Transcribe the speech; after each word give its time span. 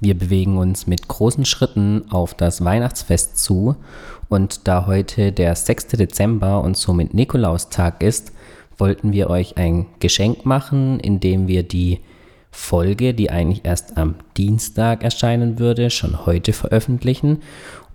Wir 0.00 0.16
bewegen 0.16 0.58
uns 0.58 0.86
mit 0.86 1.08
großen 1.08 1.44
Schritten 1.44 2.04
auf 2.10 2.34
das 2.34 2.64
Weihnachtsfest 2.64 3.38
zu 3.38 3.76
und 4.28 4.68
da 4.68 4.86
heute 4.86 5.32
der 5.32 5.54
6. 5.54 5.88
Dezember 5.88 6.62
und 6.62 6.76
somit 6.76 7.14
Nikolaustag 7.14 8.02
ist, 8.02 8.32
wollten 8.78 9.12
wir 9.12 9.30
euch 9.30 9.56
ein 9.56 9.86
Geschenk 10.00 10.44
machen, 10.44 11.00
indem 11.00 11.48
wir 11.48 11.62
die 11.62 12.00
Folge, 12.50 13.14
die 13.14 13.30
eigentlich 13.30 13.64
erst 13.64 13.96
am 13.96 14.16
Dienstag 14.36 15.02
erscheinen 15.02 15.58
würde, 15.58 15.90
schon 15.90 16.26
heute 16.26 16.52
veröffentlichen. 16.52 17.42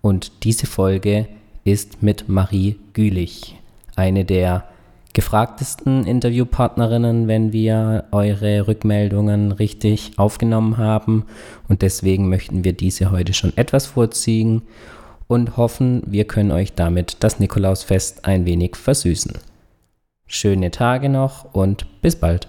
Und 0.01 0.43
diese 0.43 0.65
Folge 0.65 1.27
ist 1.63 2.01
mit 2.01 2.29
Marie 2.29 2.77
Gülich, 2.93 3.57
eine 3.95 4.25
der 4.25 4.65
gefragtesten 5.13 6.05
Interviewpartnerinnen, 6.05 7.27
wenn 7.27 7.53
wir 7.53 8.05
eure 8.11 8.67
Rückmeldungen 8.67 9.51
richtig 9.51 10.11
aufgenommen 10.17 10.77
haben. 10.77 11.25
Und 11.67 11.81
deswegen 11.81 12.29
möchten 12.29 12.63
wir 12.63 12.73
diese 12.73 13.11
heute 13.11 13.33
schon 13.33 13.55
etwas 13.57 13.85
vorziehen 13.85 14.63
und 15.27 15.57
hoffen, 15.57 16.03
wir 16.05 16.25
können 16.25 16.51
euch 16.51 16.73
damit 16.73 17.17
das 17.21 17.39
Nikolausfest 17.39 18.25
ein 18.25 18.45
wenig 18.45 18.75
versüßen. 18.75 19.33
Schöne 20.27 20.71
Tage 20.71 21.09
noch 21.09 21.53
und 21.53 21.85
bis 22.01 22.15
bald. 22.15 22.47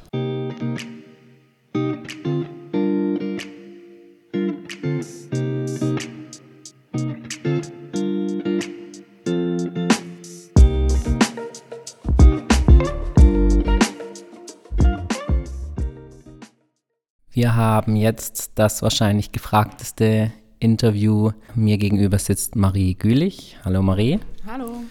Wir 17.34 17.56
haben 17.56 17.96
jetzt 17.96 18.52
das 18.56 18.82
wahrscheinlich 18.82 19.32
gefragteste 19.32 20.32
Interview. 20.58 21.30
Mir 21.54 21.78
gegenüber 21.78 22.18
sitzt 22.18 22.56
Marie 22.56 22.94
Gülich. 22.94 23.56
Hallo 23.64 23.80
Marie. 23.80 24.20
Hallo. 24.46 24.82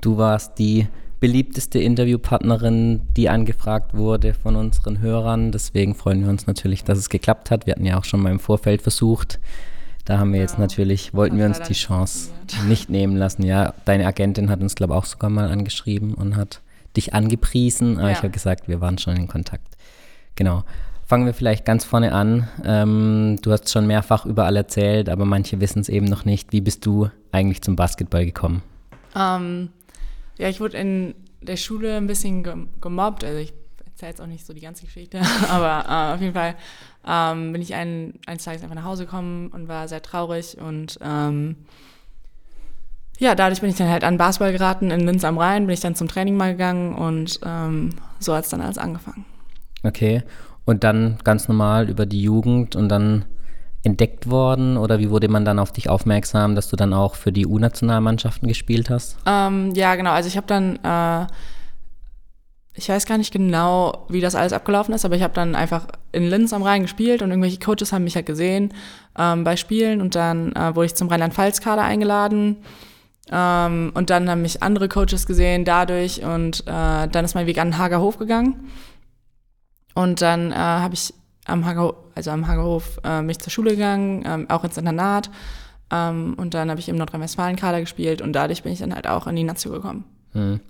Du 0.00 0.16
warst 0.16 0.58
die 0.58 0.88
beliebteste 1.20 1.78
Interviewpartnerin, 1.78 3.02
die 3.16 3.28
angefragt 3.28 3.94
wurde 3.94 4.34
von 4.34 4.56
unseren 4.56 4.98
Hörern. 4.98 5.52
Deswegen 5.52 5.94
freuen 5.94 6.22
wir 6.22 6.30
uns 6.30 6.48
natürlich, 6.48 6.82
dass 6.82 6.98
es 6.98 7.10
geklappt 7.10 7.52
hat. 7.52 7.66
Wir 7.66 7.74
hatten 7.74 7.86
ja 7.86 7.96
auch 7.96 8.04
schon 8.04 8.22
mal 8.22 8.32
im 8.32 8.40
Vorfeld 8.40 8.82
versucht. 8.82 9.38
Da 10.04 10.18
haben 10.18 10.32
wir 10.32 10.38
ja, 10.38 10.46
jetzt 10.46 10.58
natürlich, 10.58 11.14
wollten 11.14 11.38
wir 11.38 11.46
uns 11.46 11.60
die 11.60 11.74
Chance 11.74 12.30
nicht 12.66 12.90
nehmen 12.90 13.16
lassen. 13.16 13.44
Ja, 13.44 13.72
deine 13.84 14.04
Agentin 14.04 14.50
hat 14.50 14.60
uns, 14.62 14.74
glaube 14.74 14.94
ich, 14.94 14.98
auch 14.98 15.04
sogar 15.04 15.30
mal 15.30 15.48
angeschrieben 15.48 16.14
und 16.14 16.34
hat 16.34 16.60
dich 16.96 17.14
angepriesen. 17.14 17.98
Aber 17.98 18.08
ja. 18.08 18.14
ich 18.14 18.18
habe 18.18 18.30
gesagt, 18.30 18.66
wir 18.66 18.80
waren 18.80 18.98
schon 18.98 19.14
in 19.14 19.28
Kontakt. 19.28 19.76
Genau. 20.34 20.64
Fangen 21.08 21.24
wir 21.24 21.32
vielleicht 21.32 21.64
ganz 21.64 21.86
vorne 21.86 22.12
an. 22.12 22.48
Ähm, 22.62 23.38
du 23.40 23.50
hast 23.50 23.70
schon 23.70 23.86
mehrfach 23.86 24.26
überall 24.26 24.54
erzählt, 24.56 25.08
aber 25.08 25.24
manche 25.24 25.58
wissen 25.58 25.78
es 25.78 25.88
eben 25.88 26.04
noch 26.04 26.26
nicht. 26.26 26.52
Wie 26.52 26.60
bist 26.60 26.84
du 26.84 27.08
eigentlich 27.32 27.62
zum 27.62 27.76
Basketball 27.76 28.26
gekommen? 28.26 28.62
Ähm, 29.16 29.70
ja, 30.36 30.50
ich 30.50 30.60
wurde 30.60 30.76
in 30.76 31.14
der 31.40 31.56
Schule 31.56 31.96
ein 31.96 32.06
bisschen 32.06 32.46
gemobbt. 32.82 33.24
Also 33.24 33.38
ich 33.38 33.54
erzähle 33.86 34.10
jetzt 34.10 34.20
auch 34.20 34.26
nicht 34.26 34.44
so 34.44 34.52
die 34.52 34.60
ganze 34.60 34.84
Geschichte, 34.84 35.22
aber 35.48 35.86
äh, 35.88 36.14
auf 36.14 36.20
jeden 36.20 36.34
Fall 36.34 36.56
ähm, 37.06 37.52
bin 37.52 37.62
ich 37.62 37.74
ein, 37.74 38.20
eines 38.26 38.44
Tages 38.44 38.62
einfach 38.62 38.76
nach 38.76 38.84
Hause 38.84 39.06
gekommen 39.06 39.48
und 39.48 39.66
war 39.66 39.88
sehr 39.88 40.02
traurig 40.02 40.58
und 40.58 40.98
ähm, 41.02 41.56
ja, 43.18 43.34
dadurch 43.34 43.62
bin 43.62 43.70
ich 43.70 43.76
dann 43.76 43.88
halt 43.88 44.04
an 44.04 44.18
Basketball 44.18 44.52
geraten 44.52 44.90
in 44.90 45.00
Linz 45.00 45.24
am 45.24 45.38
Rhein, 45.38 45.66
bin 45.66 45.72
ich 45.72 45.80
dann 45.80 45.94
zum 45.94 46.06
Training 46.06 46.36
mal 46.36 46.52
gegangen 46.52 46.94
und 46.94 47.40
ähm, 47.46 47.94
so 48.20 48.34
hat 48.34 48.44
es 48.44 48.50
dann 48.50 48.60
alles 48.60 48.76
angefangen. 48.76 49.24
Okay. 49.82 50.22
Und 50.68 50.84
dann 50.84 51.16
ganz 51.24 51.48
normal 51.48 51.88
über 51.88 52.04
die 52.04 52.20
Jugend 52.20 52.76
und 52.76 52.90
dann 52.90 53.24
entdeckt 53.84 54.28
worden 54.28 54.76
oder 54.76 54.98
wie 54.98 55.08
wurde 55.08 55.28
man 55.28 55.46
dann 55.46 55.58
auf 55.58 55.72
dich 55.72 55.88
aufmerksam, 55.88 56.54
dass 56.54 56.68
du 56.68 56.76
dann 56.76 56.92
auch 56.92 57.14
für 57.14 57.32
die 57.32 57.46
U-Nationalmannschaften 57.46 58.46
gespielt 58.46 58.90
hast? 58.90 59.16
Ähm, 59.24 59.72
ja, 59.74 59.94
genau. 59.94 60.10
Also 60.10 60.28
ich 60.28 60.36
habe 60.36 60.46
dann, 60.46 60.76
äh, 60.84 61.26
ich 62.74 62.90
weiß 62.90 63.06
gar 63.06 63.16
nicht 63.16 63.32
genau, 63.32 64.04
wie 64.10 64.20
das 64.20 64.34
alles 64.34 64.52
abgelaufen 64.52 64.94
ist, 64.94 65.06
aber 65.06 65.16
ich 65.16 65.22
habe 65.22 65.32
dann 65.32 65.54
einfach 65.54 65.86
in 66.12 66.28
Linz 66.28 66.52
am 66.52 66.62
Rhein 66.62 66.82
gespielt 66.82 67.22
und 67.22 67.30
irgendwelche 67.30 67.60
Coaches 67.60 67.94
haben 67.94 68.04
mich 68.04 68.16
halt 68.16 68.26
gesehen 68.26 68.74
ähm, 69.18 69.44
bei 69.44 69.56
Spielen 69.56 70.02
und 70.02 70.16
dann 70.16 70.52
äh, 70.52 70.76
wurde 70.76 70.84
ich 70.84 70.94
zum 70.96 71.08
Rheinland-Pfalz-Kader 71.08 71.82
eingeladen. 71.82 72.58
Ähm, 73.32 73.92
und 73.94 74.10
dann 74.10 74.28
haben 74.28 74.42
mich 74.42 74.62
andere 74.62 74.90
Coaches 74.90 75.24
gesehen 75.24 75.64
dadurch 75.64 76.22
und 76.22 76.60
äh, 76.66 77.08
dann 77.08 77.24
ist 77.24 77.34
mein 77.34 77.46
Weg 77.46 77.56
an 77.56 77.68
den 77.68 77.78
Hagerhof 77.78 78.18
gegangen. 78.18 78.68
Und 79.98 80.22
dann 80.22 80.52
äh, 80.52 80.54
habe 80.54 80.94
ich 80.94 81.12
am 81.44 81.66
Hagerhof, 81.66 81.96
also 82.14 82.30
am 82.30 82.46
Hagerhof 82.46 83.00
äh, 83.02 83.20
mich 83.20 83.40
zur 83.40 83.50
Schule 83.50 83.72
gegangen, 83.72 84.22
ähm, 84.24 84.46
auch 84.48 84.62
ins 84.62 84.76
Internat. 84.76 85.28
Ähm, 85.90 86.34
und 86.36 86.54
dann 86.54 86.70
habe 86.70 86.78
ich 86.78 86.88
im 86.88 86.94
Nordrhein-Westfalen-Kader 86.94 87.80
gespielt 87.80 88.22
und 88.22 88.32
dadurch 88.32 88.62
bin 88.62 88.72
ich 88.72 88.78
dann 88.78 88.94
halt 88.94 89.08
auch 89.08 89.26
in 89.26 89.34
die 89.34 89.42
Nation 89.42 89.72
gekommen. 89.72 90.04
Hm. 90.34 90.60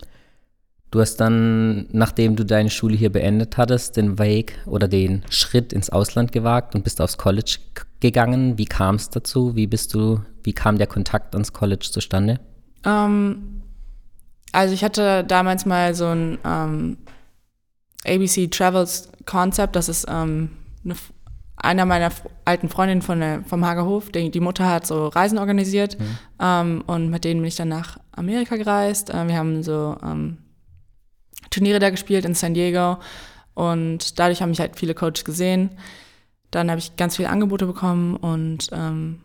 Du 0.90 1.00
hast 1.02 1.16
dann, 1.16 1.88
nachdem 1.92 2.36
du 2.36 2.46
deine 2.46 2.70
Schule 2.70 2.96
hier 2.96 3.12
beendet 3.12 3.58
hattest, 3.58 3.98
den 3.98 4.18
Weg 4.18 4.54
oder 4.64 4.88
den 4.88 5.22
Schritt 5.28 5.74
ins 5.74 5.90
Ausland 5.90 6.32
gewagt 6.32 6.74
und 6.74 6.82
bist 6.82 7.02
aufs 7.02 7.18
College 7.18 7.58
gegangen. 8.00 8.56
Wie 8.56 8.64
kam 8.64 8.94
es 8.94 9.10
dazu? 9.10 9.54
Wie 9.54 9.66
bist 9.66 9.92
du, 9.92 10.22
wie 10.42 10.54
kam 10.54 10.78
der 10.78 10.86
Kontakt 10.86 11.34
ans 11.34 11.52
College 11.52 11.86
zustande? 11.90 12.40
Ähm, 12.86 13.60
also 14.52 14.72
ich 14.72 14.82
hatte 14.82 15.22
damals 15.24 15.66
mal 15.66 15.94
so 15.94 16.06
ein 16.06 16.38
ähm, 16.46 16.96
ABC 18.06 18.48
Travels 18.48 19.10
Concept, 19.28 19.76
das 19.76 19.88
ist 19.88 20.06
ähm, 20.08 20.50
eine, 20.84 20.96
einer 21.56 21.84
meiner 21.84 22.10
alten 22.44 22.68
Freundinnen 22.68 23.02
von 23.02 23.20
der, 23.20 23.44
vom 23.44 23.64
Hagerhof, 23.64 24.10
die, 24.10 24.30
die 24.30 24.40
Mutter 24.40 24.68
hat 24.68 24.86
so 24.86 25.08
Reisen 25.08 25.38
organisiert 25.38 26.00
mhm. 26.00 26.18
ähm, 26.40 26.84
und 26.86 27.10
mit 27.10 27.24
denen 27.24 27.40
bin 27.40 27.48
ich 27.48 27.56
dann 27.56 27.68
nach 27.68 27.98
Amerika 28.12 28.56
gereist. 28.56 29.10
Äh, 29.10 29.28
wir 29.28 29.36
haben 29.36 29.62
so 29.62 29.96
ähm, 30.02 30.38
Turniere 31.50 31.78
da 31.78 31.90
gespielt 31.90 32.24
in 32.24 32.34
San 32.34 32.54
Diego 32.54 32.98
und 33.54 34.18
dadurch 34.18 34.40
haben 34.40 34.50
mich 34.50 34.60
halt 34.60 34.78
viele 34.78 34.94
Coaches 34.94 35.24
gesehen. 35.24 35.70
Dann 36.50 36.70
habe 36.70 36.78
ich 36.78 36.96
ganz 36.96 37.16
viele 37.16 37.28
Angebote 37.28 37.66
bekommen 37.66 38.16
und 38.16 38.68
ähm, 38.72 39.20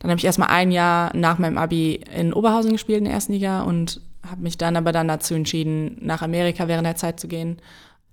dann 0.00 0.10
habe 0.10 0.18
ich 0.18 0.26
erstmal 0.26 0.50
ein 0.50 0.70
Jahr 0.70 1.16
nach 1.16 1.38
meinem 1.38 1.56
Abi 1.56 2.00
in 2.14 2.34
Oberhausen 2.34 2.72
gespielt 2.72 2.98
in 2.98 3.04
der 3.04 3.14
ersten 3.14 3.32
Liga 3.32 3.62
und 3.62 4.02
habe 4.28 4.42
mich 4.42 4.58
dann 4.58 4.76
aber 4.76 4.92
dann 4.92 5.08
dazu 5.08 5.34
entschieden, 5.34 5.96
nach 6.02 6.20
Amerika 6.20 6.68
während 6.68 6.86
der 6.86 6.96
Zeit 6.96 7.18
zu 7.18 7.26
gehen 7.26 7.58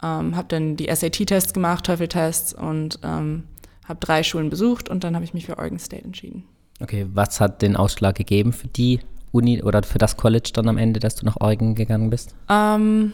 ähm, 0.03 0.35
habe 0.35 0.47
dann 0.47 0.75
die 0.75 0.93
SAT-Tests 0.93 1.53
gemacht, 1.53 1.85
TOEFL-Tests 1.85 2.53
und 2.53 2.99
ähm, 3.03 3.43
habe 3.87 3.99
drei 3.99 4.23
Schulen 4.23 4.49
besucht 4.49 4.89
und 4.89 5.03
dann 5.03 5.15
habe 5.15 5.25
ich 5.25 5.33
mich 5.33 5.45
für 5.45 5.57
Oregon 5.57 5.79
State 5.79 6.03
entschieden. 6.03 6.43
Okay, 6.81 7.05
was 7.13 7.39
hat 7.39 7.61
den 7.61 7.75
Ausschlag 7.75 8.15
gegeben 8.15 8.53
für 8.53 8.67
die 8.67 8.99
Uni 9.31 9.61
oder 9.61 9.83
für 9.83 9.97
das 9.97 10.17
College 10.17 10.51
dann 10.53 10.67
am 10.67 10.77
Ende, 10.77 10.99
dass 10.99 11.15
du 11.15 11.25
nach 11.25 11.37
Oregon 11.39 11.75
gegangen 11.75 12.09
bist? 12.09 12.35
Ähm, 12.49 13.13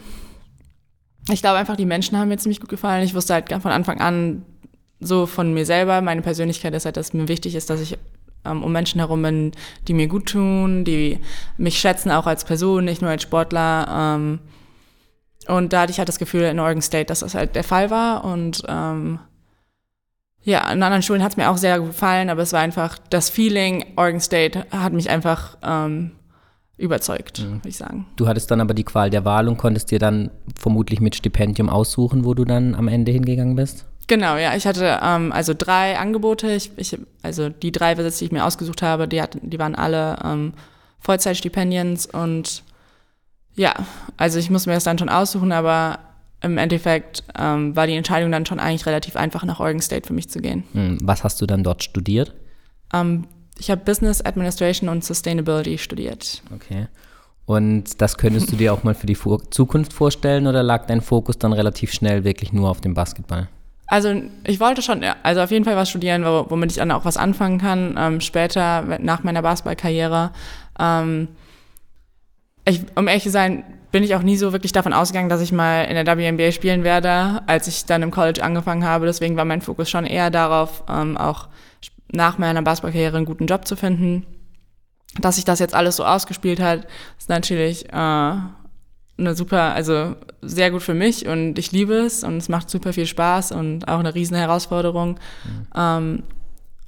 ich 1.30 1.42
glaube 1.42 1.58
einfach, 1.58 1.76
die 1.76 1.86
Menschen 1.86 2.16
haben 2.18 2.28
mir 2.28 2.38
ziemlich 2.38 2.60
gut 2.60 2.70
gefallen. 2.70 3.04
Ich 3.04 3.14
wusste 3.14 3.34
halt 3.34 3.50
von 3.50 3.70
Anfang 3.70 4.00
an 4.00 4.44
so 5.00 5.26
von 5.26 5.54
mir 5.54 5.64
selber, 5.64 6.00
meine 6.00 6.22
Persönlichkeit 6.22 6.74
ist 6.74 6.84
halt, 6.84 6.96
dass 6.96 7.12
mir 7.12 7.28
wichtig 7.28 7.54
ist, 7.54 7.70
dass 7.70 7.80
ich 7.80 7.98
ähm, 8.44 8.64
um 8.64 8.72
Menschen 8.72 8.98
herum 8.98 9.22
bin, 9.22 9.52
die 9.86 9.94
mir 9.94 10.08
gut 10.08 10.26
tun, 10.26 10.84
die 10.84 11.18
mich 11.56 11.78
schätzen, 11.78 12.10
auch 12.10 12.26
als 12.26 12.44
Person, 12.44 12.84
nicht 12.84 13.02
nur 13.02 13.10
als 13.10 13.22
Sportler. 13.22 14.16
Ähm, 14.16 14.38
und 15.48 15.72
da 15.72 15.82
hatte 15.82 15.92
ich 15.92 15.98
halt 15.98 16.08
das 16.08 16.18
Gefühl 16.18 16.42
in 16.42 16.60
Oregon 16.60 16.82
State, 16.82 17.06
dass 17.06 17.20
das 17.20 17.34
halt 17.34 17.56
der 17.56 17.64
Fall 17.64 17.90
war. 17.90 18.24
Und 18.24 18.62
ähm, 18.68 19.18
ja, 20.42 20.62
an 20.62 20.82
anderen 20.82 21.02
Schulen 21.02 21.22
hat 21.22 21.32
es 21.32 21.36
mir 21.36 21.50
auch 21.50 21.56
sehr 21.56 21.80
gefallen, 21.80 22.30
aber 22.30 22.42
es 22.42 22.52
war 22.52 22.60
einfach 22.60 22.98
das 23.10 23.30
Feeling, 23.30 23.84
Oregon 23.96 24.20
State 24.20 24.66
hat 24.70 24.92
mich 24.92 25.10
einfach 25.10 25.56
ähm, 25.62 26.12
überzeugt, 26.76 27.40
mhm. 27.40 27.56
würde 27.56 27.68
ich 27.68 27.76
sagen. 27.76 28.06
Du 28.16 28.28
hattest 28.28 28.50
dann 28.50 28.60
aber 28.60 28.74
die 28.74 28.84
Qual 28.84 29.10
der 29.10 29.24
Wahl 29.24 29.48
und 29.48 29.58
konntest 29.58 29.90
dir 29.90 29.98
dann 29.98 30.30
vermutlich 30.58 31.00
mit 31.00 31.16
Stipendium 31.16 31.68
aussuchen, 31.68 32.24
wo 32.24 32.34
du 32.34 32.44
dann 32.44 32.74
am 32.74 32.88
Ende 32.88 33.12
hingegangen 33.12 33.56
bist? 33.56 33.84
Genau, 34.06 34.36
ja. 34.36 34.54
Ich 34.54 34.66
hatte 34.66 35.00
ähm, 35.02 35.32
also 35.32 35.54
drei 35.56 35.98
Angebote. 35.98 36.50
Ich, 36.52 36.72
ich, 36.76 36.98
also 37.22 37.50
die 37.50 37.72
drei 37.72 37.98
Visits, 37.98 38.18
die 38.18 38.26
ich 38.26 38.32
mir 38.32 38.44
ausgesucht 38.44 38.80
habe, 38.80 39.06
die, 39.06 39.20
hatten, 39.20 39.50
die 39.50 39.58
waren 39.58 39.74
alle 39.74 40.16
ähm, 40.24 40.54
Vollzeitstipendiens 41.00 42.06
und 42.06 42.62
ja, 43.58 43.74
also 44.16 44.38
ich 44.38 44.50
muss 44.50 44.66
mir 44.66 44.74
das 44.74 44.84
dann 44.84 44.98
schon 44.98 45.08
aussuchen, 45.08 45.52
aber 45.52 45.98
im 46.40 46.56
Endeffekt 46.56 47.24
ähm, 47.38 47.74
war 47.74 47.86
die 47.86 47.94
Entscheidung 47.94 48.30
dann 48.30 48.46
schon 48.46 48.60
eigentlich 48.60 48.86
relativ 48.86 49.16
einfach, 49.16 49.44
nach 49.44 49.60
Oregon 49.60 49.82
State 49.82 50.06
für 50.06 50.14
mich 50.14 50.30
zu 50.30 50.40
gehen. 50.40 50.64
Hm, 50.72 50.98
was 51.02 51.24
hast 51.24 51.40
du 51.40 51.46
dann 51.46 51.64
dort 51.64 51.82
studiert? 51.82 52.34
Ähm, 52.94 53.26
ich 53.58 53.70
habe 53.70 53.82
Business 53.84 54.24
Administration 54.24 54.88
und 54.88 55.04
Sustainability 55.04 55.78
studiert. 55.78 56.42
Okay. 56.54 56.86
Und 57.44 58.00
das 58.00 58.18
könntest 58.18 58.52
du 58.52 58.56
dir 58.56 58.72
auch 58.72 58.84
mal 58.84 58.94
für 58.94 59.06
die 59.06 59.16
Zukunft 59.50 59.92
vorstellen 59.92 60.46
oder 60.46 60.62
lag 60.62 60.86
dein 60.86 61.00
Fokus 61.00 61.38
dann 61.38 61.52
relativ 61.52 61.92
schnell 61.92 62.22
wirklich 62.22 62.52
nur 62.52 62.68
auf 62.68 62.80
dem 62.80 62.94
Basketball? 62.94 63.48
Also 63.86 64.20
ich 64.44 64.60
wollte 64.60 64.82
schon, 64.82 65.02
also 65.22 65.40
auf 65.40 65.50
jeden 65.50 65.64
Fall 65.64 65.74
was 65.74 65.88
studieren, 65.88 66.24
womit 66.24 66.72
ich 66.72 66.76
dann 66.76 66.90
auch 66.90 67.06
was 67.06 67.16
anfangen 67.16 67.58
kann, 67.58 67.96
ähm, 67.98 68.20
später 68.20 68.98
nach 69.00 69.24
meiner 69.24 69.40
Basketballkarriere. 69.40 70.30
Ähm, 70.78 71.28
ich, 72.68 72.82
um 72.94 73.08
ehrlich 73.08 73.24
zu 73.24 73.30
sein, 73.30 73.64
bin 73.90 74.02
ich 74.02 74.14
auch 74.14 74.22
nie 74.22 74.36
so 74.36 74.52
wirklich 74.52 74.72
davon 74.72 74.92
ausgegangen, 74.92 75.28
dass 75.28 75.40
ich 75.40 75.52
mal 75.52 75.84
in 75.84 76.04
der 76.04 76.18
WNBA 76.18 76.52
spielen 76.52 76.84
werde, 76.84 77.42
als 77.46 77.66
ich 77.68 77.86
dann 77.86 78.02
im 78.02 78.10
College 78.10 78.42
angefangen 78.42 78.84
habe. 78.84 79.06
Deswegen 79.06 79.36
war 79.36 79.44
mein 79.44 79.62
Fokus 79.62 79.88
schon 79.88 80.04
eher 80.04 80.30
darauf, 80.30 80.84
ähm, 80.88 81.16
auch 81.16 81.48
nach 82.12 82.38
meiner 82.38 82.62
Basketballkarriere 82.62 83.16
einen 83.16 83.26
guten 83.26 83.46
Job 83.46 83.66
zu 83.66 83.76
finden. 83.76 84.26
Dass 85.20 85.36
sich 85.36 85.44
das 85.44 85.58
jetzt 85.58 85.74
alles 85.74 85.96
so 85.96 86.04
ausgespielt 86.04 86.60
hat, 86.60 86.86
ist 87.18 87.28
natürlich 87.28 87.86
äh, 87.88 87.92
eine 89.18 89.34
super, 89.34 89.74
also 89.74 90.16
sehr 90.42 90.70
gut 90.70 90.82
für 90.82 90.94
mich 90.94 91.26
und 91.26 91.58
ich 91.58 91.72
liebe 91.72 91.94
es 91.94 92.22
und 92.24 92.36
es 92.36 92.48
macht 92.48 92.70
super 92.70 92.92
viel 92.92 93.06
Spaß 93.06 93.52
und 93.52 93.88
auch 93.88 93.98
eine 93.98 94.14
riesen 94.14 94.36
Herausforderung. 94.36 95.18
Mhm. 95.44 95.66
Ähm, 95.74 96.22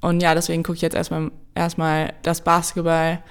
und 0.01 0.21
ja, 0.21 0.33
deswegen 0.33 0.63
gucke 0.63 0.75
ich 0.75 0.81
jetzt 0.81 0.95
erstmal 0.95 1.31
erstmal 1.55 2.13
das 2.23 2.41
Basketball, 2.41 3.21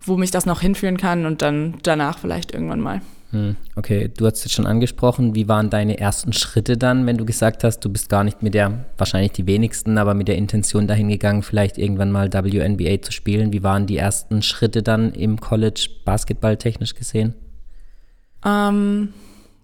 wo 0.00 0.16
mich 0.16 0.30
das 0.30 0.46
noch 0.46 0.60
hinführen 0.60 0.96
kann 0.96 1.26
und 1.26 1.42
dann 1.42 1.74
danach 1.82 2.18
vielleicht 2.18 2.52
irgendwann 2.52 2.80
mal. 2.80 3.00
Hm, 3.30 3.56
okay, 3.76 4.10
du 4.16 4.24
hast 4.24 4.46
es 4.46 4.52
schon 4.52 4.66
angesprochen. 4.66 5.34
Wie 5.34 5.48
waren 5.48 5.68
deine 5.68 5.98
ersten 5.98 6.32
Schritte 6.32 6.78
dann, 6.78 7.04
wenn 7.06 7.18
du 7.18 7.26
gesagt 7.26 7.62
hast, 7.62 7.80
du 7.80 7.90
bist 7.90 8.08
gar 8.08 8.24
nicht 8.24 8.42
mit 8.42 8.54
der, 8.54 8.86
wahrscheinlich 8.96 9.32
die 9.32 9.46
wenigsten, 9.46 9.98
aber 9.98 10.14
mit 10.14 10.28
der 10.28 10.36
Intention 10.36 10.86
dahin 10.86 11.08
gegangen, 11.08 11.42
vielleicht 11.42 11.76
irgendwann 11.76 12.10
mal 12.10 12.32
WNBA 12.32 13.02
zu 13.02 13.12
spielen? 13.12 13.52
Wie 13.52 13.62
waren 13.62 13.86
die 13.86 13.98
ersten 13.98 14.40
Schritte 14.40 14.82
dann 14.82 15.12
im 15.12 15.40
College 15.40 15.88
basketballtechnisch 16.06 16.94
gesehen? 16.94 17.34
Ähm, 18.46 19.12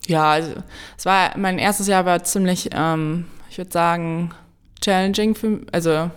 ja, 0.08 0.32
also 0.32 0.52
es 0.98 1.06
war 1.06 1.36
mein 1.38 1.58
erstes 1.58 1.86
Jahr 1.86 2.04
war 2.04 2.22
ziemlich, 2.22 2.68
ähm, 2.74 3.26
ich 3.48 3.56
würde 3.56 3.72
sagen, 3.72 4.32
challenging 4.82 5.34
für, 5.34 5.60
also 5.72 6.10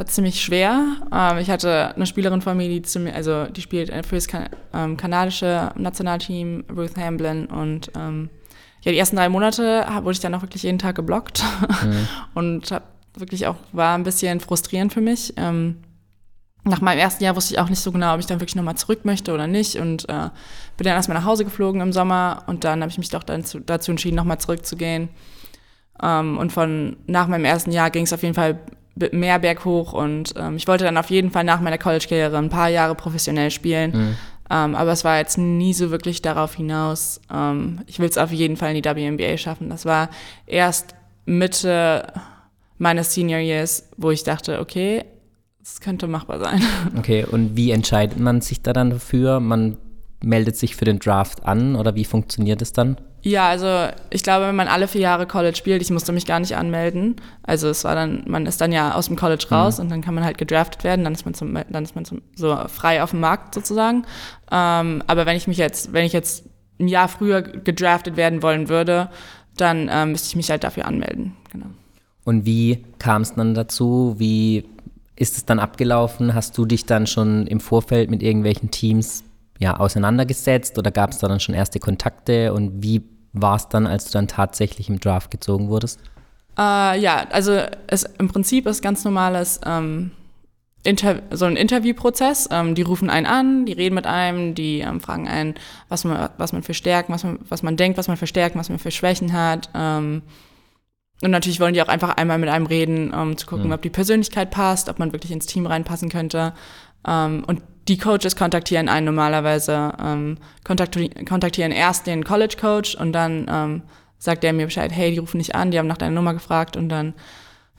war 0.00 0.06
ziemlich 0.06 0.40
schwer. 0.40 0.96
Ähm, 1.12 1.38
ich 1.38 1.50
hatte 1.50 1.94
eine 1.94 2.06
Spielerin 2.06 2.40
von 2.40 2.56
mir, 2.56 2.68
die 2.68 2.80
ziemlich, 2.80 3.14
also 3.14 3.44
die 3.44 3.60
spielt 3.60 3.90
für 4.06 4.14
das 4.14 4.28
kan 4.28 4.48
ähm, 4.72 4.96
kanadische 4.96 5.72
Nationalteam, 5.76 6.64
Ruth 6.74 6.96
Hamblin 6.96 7.46
und 7.46 7.92
ähm, 7.94 8.30
ja, 8.82 8.92
die 8.92 8.98
ersten 8.98 9.16
drei 9.16 9.28
Monate 9.28 9.86
wurde 10.00 10.12
ich 10.12 10.20
dann 10.20 10.34
auch 10.34 10.40
wirklich 10.40 10.62
jeden 10.62 10.78
Tag 10.78 10.96
geblockt 10.96 11.44
mhm. 11.84 12.08
und 12.34 12.70
hab 12.72 12.84
wirklich 13.14 13.46
auch 13.46 13.56
war 13.72 13.94
ein 13.94 14.04
bisschen 14.04 14.40
frustrierend 14.40 14.90
für 14.90 15.02
mich. 15.02 15.34
Ähm, 15.36 15.82
nach 16.64 16.80
meinem 16.80 16.98
ersten 16.98 17.22
Jahr 17.22 17.36
wusste 17.36 17.52
ich 17.52 17.60
auch 17.60 17.68
nicht 17.68 17.80
so 17.80 17.92
genau, 17.92 18.14
ob 18.14 18.20
ich 18.20 18.26
dann 18.26 18.40
wirklich 18.40 18.56
nochmal 18.56 18.76
zurück 18.76 19.04
möchte 19.04 19.34
oder 19.34 19.46
nicht 19.46 19.76
und 19.76 20.08
äh, 20.08 20.30
bin 20.78 20.84
dann 20.84 20.94
erstmal 20.96 21.18
nach 21.18 21.26
Hause 21.26 21.44
geflogen 21.44 21.82
im 21.82 21.92
Sommer 21.92 22.44
und 22.46 22.64
dann 22.64 22.80
habe 22.80 22.90
ich 22.90 22.96
mich 22.96 23.10
doch 23.10 23.22
dann 23.22 23.44
zu, 23.44 23.60
dazu 23.60 23.90
entschieden, 23.90 24.16
nochmal 24.16 24.38
zurückzugehen. 24.38 25.10
Ähm, 26.02 26.38
und 26.38 26.52
von 26.52 26.96
nach 27.06 27.28
meinem 27.28 27.44
ersten 27.44 27.70
Jahr 27.70 27.90
ging 27.90 28.04
es 28.04 28.14
auf 28.14 28.22
jeden 28.22 28.34
Fall 28.34 28.60
mehr 29.12 29.38
berghoch 29.38 29.92
und 29.92 30.34
ähm, 30.36 30.56
ich 30.56 30.66
wollte 30.68 30.84
dann 30.84 30.96
auf 30.96 31.10
jeden 31.10 31.30
Fall 31.30 31.44
nach 31.44 31.60
meiner 31.60 31.78
College-Karriere 31.78 32.36
ein 32.38 32.50
paar 32.50 32.68
Jahre 32.68 32.94
professionell 32.94 33.50
spielen. 33.50 33.90
Mhm. 33.92 34.16
Ähm, 34.50 34.74
aber 34.74 34.92
es 34.92 35.04
war 35.04 35.18
jetzt 35.18 35.38
nie 35.38 35.72
so 35.72 35.90
wirklich 35.90 36.22
darauf 36.22 36.54
hinaus. 36.54 37.20
Ähm, 37.32 37.80
ich 37.86 38.00
will 38.00 38.08
es 38.08 38.18
auf 38.18 38.32
jeden 38.32 38.56
Fall 38.56 38.74
in 38.74 38.82
die 38.82 38.88
WNBA 38.88 39.36
schaffen. 39.36 39.70
Das 39.70 39.84
war 39.84 40.10
erst 40.46 40.94
Mitte 41.24 42.12
meines 42.78 43.14
Senior 43.14 43.40
Years, 43.40 43.88
wo 43.96 44.10
ich 44.10 44.24
dachte, 44.24 44.58
okay, 44.60 45.04
es 45.62 45.80
könnte 45.80 46.08
machbar 46.08 46.40
sein. 46.40 46.62
Okay, 46.98 47.24
und 47.24 47.56
wie 47.56 47.70
entscheidet 47.70 48.18
man 48.18 48.40
sich 48.40 48.62
da 48.62 48.72
dann 48.72 48.90
dafür? 48.90 49.38
Man 49.38 49.76
meldet 50.22 50.56
sich 50.56 50.74
für 50.74 50.84
den 50.84 50.98
Draft 50.98 51.44
an 51.44 51.76
oder 51.76 51.94
wie 51.94 52.04
funktioniert 52.04 52.60
es 52.60 52.72
dann? 52.72 52.96
Ja, 53.22 53.48
also 53.48 53.88
ich 54.08 54.22
glaube, 54.22 54.46
wenn 54.46 54.56
man 54.56 54.68
alle 54.68 54.88
vier 54.88 55.02
Jahre 55.02 55.26
College 55.26 55.56
spielt, 55.56 55.82
ich 55.82 55.90
musste 55.90 56.12
mich 56.12 56.26
gar 56.26 56.40
nicht 56.40 56.56
anmelden. 56.56 57.16
Also 57.42 57.68
es 57.68 57.84
war 57.84 57.94
dann, 57.94 58.24
man 58.26 58.46
ist 58.46 58.60
dann 58.60 58.72
ja 58.72 58.94
aus 58.94 59.06
dem 59.06 59.16
College 59.16 59.46
mhm. 59.48 59.54
raus 59.54 59.78
mhm. 59.78 59.84
und 59.84 59.90
dann 59.90 60.00
kann 60.00 60.14
man 60.14 60.24
halt 60.24 60.38
gedraftet 60.38 60.84
werden, 60.84 61.04
dann 61.04 61.12
ist 61.12 61.24
man 61.24 61.34
zum, 61.34 61.54
dann 61.54 61.84
ist 61.84 61.94
man 61.94 62.04
zum, 62.04 62.22
so 62.34 62.56
frei 62.68 63.02
auf 63.02 63.10
dem 63.10 63.20
Markt 63.20 63.54
sozusagen. 63.54 64.04
Ähm, 64.50 65.02
aber 65.06 65.26
wenn 65.26 65.36
ich 65.36 65.46
mich 65.46 65.58
jetzt, 65.58 65.92
wenn 65.92 66.04
ich 66.04 66.12
jetzt 66.12 66.44
ein 66.78 66.88
Jahr 66.88 67.08
früher 67.08 67.42
gedraftet 67.42 68.16
werden 68.16 68.42
wollen 68.42 68.68
würde, 68.68 69.10
dann 69.56 69.90
ähm, 69.92 70.12
müsste 70.12 70.28
ich 70.28 70.36
mich 70.36 70.50
halt 70.50 70.64
dafür 70.64 70.86
anmelden. 70.86 71.36
Genau. 71.52 71.66
Und 72.24 72.46
wie 72.46 72.84
kam 72.98 73.22
es 73.22 73.34
dann 73.34 73.54
dazu? 73.54 74.14
Wie 74.18 74.64
ist 75.16 75.36
es 75.36 75.44
dann 75.44 75.58
abgelaufen? 75.58 76.34
Hast 76.34 76.56
du 76.56 76.64
dich 76.64 76.86
dann 76.86 77.06
schon 77.06 77.46
im 77.46 77.60
Vorfeld 77.60 78.10
mit 78.10 78.22
irgendwelchen 78.22 78.70
Teams 78.70 79.24
ja, 79.60 79.76
auseinandergesetzt 79.76 80.78
oder 80.78 80.90
gab 80.90 81.10
es 81.10 81.18
da 81.18 81.28
dann 81.28 81.38
schon 81.38 81.54
erste 81.54 81.78
Kontakte 81.78 82.52
und 82.52 82.82
wie 82.82 83.02
war 83.32 83.56
es 83.56 83.68
dann, 83.68 83.86
als 83.86 84.06
du 84.06 84.12
dann 84.12 84.26
tatsächlich 84.26 84.88
im 84.88 84.98
Draft 84.98 85.30
gezogen 85.30 85.68
wurdest? 85.68 86.00
Äh, 86.58 86.98
ja, 86.98 87.26
also 87.30 87.60
es, 87.86 88.04
im 88.18 88.28
Prinzip 88.28 88.66
ist 88.66 88.82
ganz 88.82 89.04
normales 89.04 89.60
ähm, 89.64 90.12
so 91.30 91.44
ein 91.44 91.56
Interviewprozess. 91.56 92.48
Ähm, 92.50 92.74
die 92.74 92.82
rufen 92.82 93.10
einen 93.10 93.26
an, 93.26 93.66
die 93.66 93.72
reden 93.72 93.94
mit 93.94 94.06
einem, 94.06 94.54
die 94.54 94.80
ähm, 94.80 95.00
fragen 95.00 95.28
einen, 95.28 95.54
was 95.88 96.04
man, 96.04 96.30
was 96.38 96.52
man 96.52 96.62
für 96.62 96.74
Stärken, 96.74 97.12
was 97.12 97.22
man, 97.22 97.38
was 97.48 97.62
man 97.62 97.76
denkt, 97.76 97.98
was 97.98 98.08
man 98.08 98.16
für 98.16 98.26
Stärken, 98.26 98.58
was 98.58 98.70
man 98.70 98.78
für 98.78 98.90
Schwächen 98.90 99.34
hat. 99.34 99.68
Ähm, 99.74 100.22
und 101.22 101.30
natürlich 101.30 101.60
wollen 101.60 101.74
die 101.74 101.82
auch 101.82 101.88
einfach 101.88 102.16
einmal 102.16 102.38
mit 102.38 102.48
einem 102.48 102.64
reden, 102.64 103.12
um 103.12 103.36
zu 103.36 103.46
gucken, 103.46 103.66
mhm. 103.66 103.72
ob 103.72 103.82
die 103.82 103.90
Persönlichkeit 103.90 104.50
passt, 104.50 104.88
ob 104.88 104.98
man 104.98 105.12
wirklich 105.12 105.32
ins 105.32 105.44
Team 105.44 105.66
reinpassen 105.66 106.08
könnte. 106.08 106.54
Ähm, 107.06 107.44
und 107.46 107.62
die 107.90 107.98
Coaches 107.98 108.36
kontaktieren 108.36 108.88
einen 108.88 109.06
normalerweise, 109.06 109.92
ähm, 110.00 110.38
kontaktieren, 110.64 111.24
kontaktieren 111.24 111.72
erst 111.72 112.06
den 112.06 112.22
College 112.22 112.54
Coach 112.58 112.94
und 112.94 113.12
dann 113.12 113.46
ähm, 113.50 113.82
sagt 114.18 114.44
er 114.44 114.52
mir 114.52 114.66
Bescheid, 114.66 114.92
hey, 114.92 115.10
die 115.10 115.18
rufen 115.18 115.38
nicht 115.38 115.56
an, 115.56 115.72
die 115.72 115.78
haben 115.78 115.88
nach 115.88 115.98
deiner 115.98 116.14
Nummer 116.14 116.32
gefragt 116.32 116.76
und 116.76 116.88
dann 116.88 117.14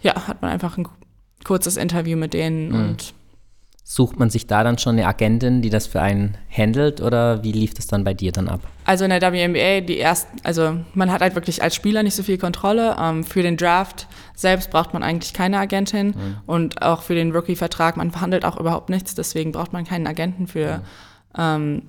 ja, 0.01 0.27
hat 0.27 0.41
man 0.41 0.51
einfach 0.51 0.77
ein 0.77 0.87
kurzes 1.45 1.77
Interview 1.77 2.17
mit 2.17 2.33
denen 2.33 2.69
mhm. 2.69 2.75
und 2.75 3.13
Sucht 3.93 4.17
man 4.17 4.29
sich 4.29 4.47
da 4.47 4.63
dann 4.63 4.77
schon 4.77 4.93
eine 4.93 5.05
Agentin, 5.05 5.61
die 5.61 5.69
das 5.69 5.85
für 5.85 5.99
einen 5.99 6.37
handelt 6.49 7.01
oder 7.01 7.43
wie 7.43 7.51
lief 7.51 7.73
das 7.73 7.87
dann 7.87 8.05
bei 8.05 8.13
dir 8.13 8.31
dann 8.31 8.47
ab? 8.47 8.61
Also 8.85 9.03
in 9.03 9.09
der 9.09 9.21
WNBA, 9.21 9.81
die 9.81 9.99
ersten, 9.99 10.37
also 10.43 10.77
man 10.93 11.11
hat 11.11 11.19
halt 11.19 11.35
wirklich 11.35 11.61
als 11.61 11.75
Spieler 11.75 12.01
nicht 12.01 12.15
so 12.15 12.23
viel 12.23 12.37
Kontrolle. 12.37 12.95
Ähm, 12.97 13.25
für 13.25 13.43
den 13.43 13.57
Draft 13.57 14.07
selbst 14.33 14.71
braucht 14.71 14.93
man 14.93 15.03
eigentlich 15.03 15.33
keine 15.33 15.59
Agentin 15.59 16.07
mhm. 16.07 16.37
und 16.45 16.81
auch 16.81 17.01
für 17.01 17.15
den 17.15 17.33
Rookie-Vertrag, 17.33 17.97
man 17.97 18.11
verhandelt 18.11 18.45
auch 18.45 18.57
überhaupt 18.57 18.89
nichts, 18.89 19.13
deswegen 19.13 19.51
braucht 19.51 19.73
man 19.73 19.83
keinen 19.83 20.07
Agenten 20.07 20.47
für 20.47 20.77
mhm. 20.77 20.83
ähm, 21.37 21.81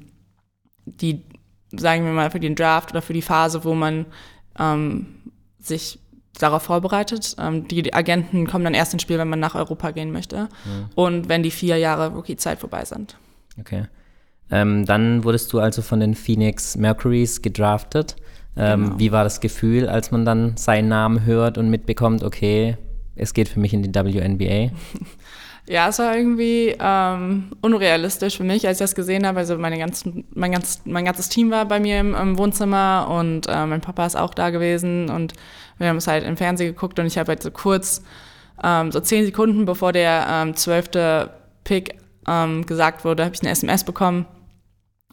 die, 0.87 1.23
sagen 1.71 2.05
wir 2.05 2.13
mal, 2.13 2.33
für 2.33 2.41
den 2.41 2.57
Draft 2.57 2.91
oder 2.91 3.03
für 3.03 3.13
die 3.13 3.23
Phase, 3.23 3.63
wo 3.63 3.75
man 3.75 4.07
ähm, 4.59 5.07
sich 5.61 6.01
darauf 6.38 6.62
vorbereitet. 6.62 7.37
Ähm, 7.38 7.69
die 7.69 7.93
Agenten 7.93 8.46
kommen 8.46 8.64
dann 8.64 8.75
erst 8.75 8.93
ins 8.93 9.02
Spiel, 9.02 9.19
wenn 9.19 9.29
man 9.29 9.40
nach 9.40 9.55
Europa 9.55 9.90
gehen 9.90 10.12
möchte 10.12 10.37
ja. 10.37 10.49
und 10.94 11.29
wenn 11.29 11.43
die 11.43 11.50
vier 11.50 11.76
Jahre 11.76 12.08
Rookie-Zeit 12.08 12.58
vorbei 12.58 12.84
sind. 12.84 13.17
Okay. 13.58 13.84
Ähm, 14.50 14.84
dann 14.84 15.25
wurdest 15.25 15.52
du 15.52 15.61
also 15.61 15.82
von 15.82 16.00
den 16.00 16.14
Phoenix 16.14 16.76
Mercuries 16.76 17.43
gedraftet. 17.43 18.17
Ähm, 18.56 18.84
genau. 18.84 18.99
Wie 18.99 19.12
war 19.12 19.25
das 19.25 19.40
Gefühl, 19.40 19.88
als 19.88 20.11
man 20.11 20.25
dann 20.25 20.56
seinen 20.56 20.88
Namen 20.88 21.25
hört 21.25 21.56
und 21.56 21.70
mitbekommt, 21.70 22.23
okay, 22.23 22.76
es 23.17 23.32
geht 23.32 23.49
für 23.49 23.61
mich 23.61 23.73
in 23.73 23.82
die 23.82 23.94
WNBA? 23.94 24.75
Ja, 25.69 25.88
es 25.88 26.00
war 26.00 26.17
irgendwie 26.17 26.74
ähm, 26.81 27.53
unrealistisch 27.60 28.36
für 28.36 28.43
mich, 28.43 28.67
als 28.67 28.79
ich 28.79 28.84
das 28.84 28.94
gesehen 28.96 29.24
habe. 29.24 29.39
Also 29.39 29.56
meine 29.58 29.79
ganzen, 29.79 30.24
mein, 30.34 30.51
ganz, 30.51 30.82
mein 30.84 31.05
ganzes 31.05 31.29
Team 31.29 31.53
war 31.53 31.67
bei 31.67 31.79
mir 31.79 32.01
im, 32.01 32.15
im 32.17 32.36
Wohnzimmer 32.36 33.06
und 33.08 33.46
äh, 33.48 33.67
mein 33.67 33.81
Papa 33.81 34.05
ist 34.05 34.17
auch 34.17 34.34
da 34.34 34.51
gewesen 34.51 35.08
und 35.08 35.34
wir 35.79 35.88
haben 35.88 35.96
es 35.96 36.06
halt 36.06 36.24
im 36.24 36.36
Fernsehen 36.36 36.72
geguckt 36.72 36.98
und 36.98 37.06
ich 37.06 37.19
habe 37.19 37.29
halt 37.29 37.43
so 37.43 37.50
kurz, 37.50 38.02
ähm, 38.62 38.93
so 38.93 39.00
zehn 39.00 39.24
Sekunden 39.24 39.64
bevor 39.64 39.93
der 39.93 40.26
ähm, 40.29 40.55
zwölfte 40.56 41.31
Pick 41.64 41.98
ähm, 42.29 42.67
gesagt 42.67 43.05
wurde, 43.05 43.24
habe 43.24 43.34
ich 43.34 43.43
eine 43.43 43.50
SMS 43.50 43.84
bekommen. 43.84 44.26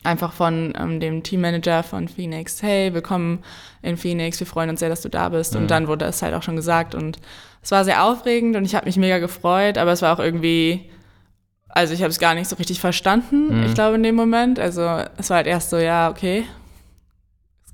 Einfach 0.04 0.32
von 0.32 0.74
ähm, 0.80 1.02
dem 1.02 1.24
Teammanager 1.24 1.84
von 1.84 2.08
Phoenix, 2.08 2.64
hey, 2.64 2.94
willkommen 2.94 3.44
in 3.82 3.98
Phoenix, 3.98 4.40
wir 4.40 4.48
freuen 4.48 4.70
uns 4.70 4.80
sehr, 4.80 4.88
dass 4.88 5.02
du 5.02 5.10
da 5.10 5.28
bist. 5.28 5.56
Mhm. 5.56 5.62
Und 5.62 5.72
dann 5.72 5.88
wurde 5.88 6.06
es 6.06 6.22
halt 6.22 6.34
auch 6.34 6.44
schon 6.44 6.56
gesagt 6.56 6.96
und 6.96 7.20
es 7.62 7.72
war 7.72 7.84
sehr 7.84 8.06
aufregend 8.06 8.56
und 8.56 8.64
ich 8.64 8.76
habe 8.76 8.86
mich 8.86 8.96
mega 8.96 9.18
gefreut, 9.18 9.78
aber 9.78 9.92
es 9.92 10.02
war 10.02 10.16
auch 10.16 10.24
irgendwie, 10.24 10.90
also 11.68 11.94
ich 11.94 12.02
habe 12.02 12.12
es 12.12 12.20
gar 12.20 12.34
nicht 12.34 12.48
so 12.48 12.56
richtig 12.56 12.80
verstanden, 12.80 13.60
mhm. 13.60 13.66
ich 13.66 13.74
glaube 13.74 13.96
in 13.96 14.04
dem 14.04 14.16
Moment. 14.16 14.58
Also 14.58 14.82
es 15.18 15.30
war 15.30 15.38
halt 15.38 15.48
erst 15.48 15.70
so, 15.70 15.78
ja, 15.78 16.10
okay, 16.10 16.46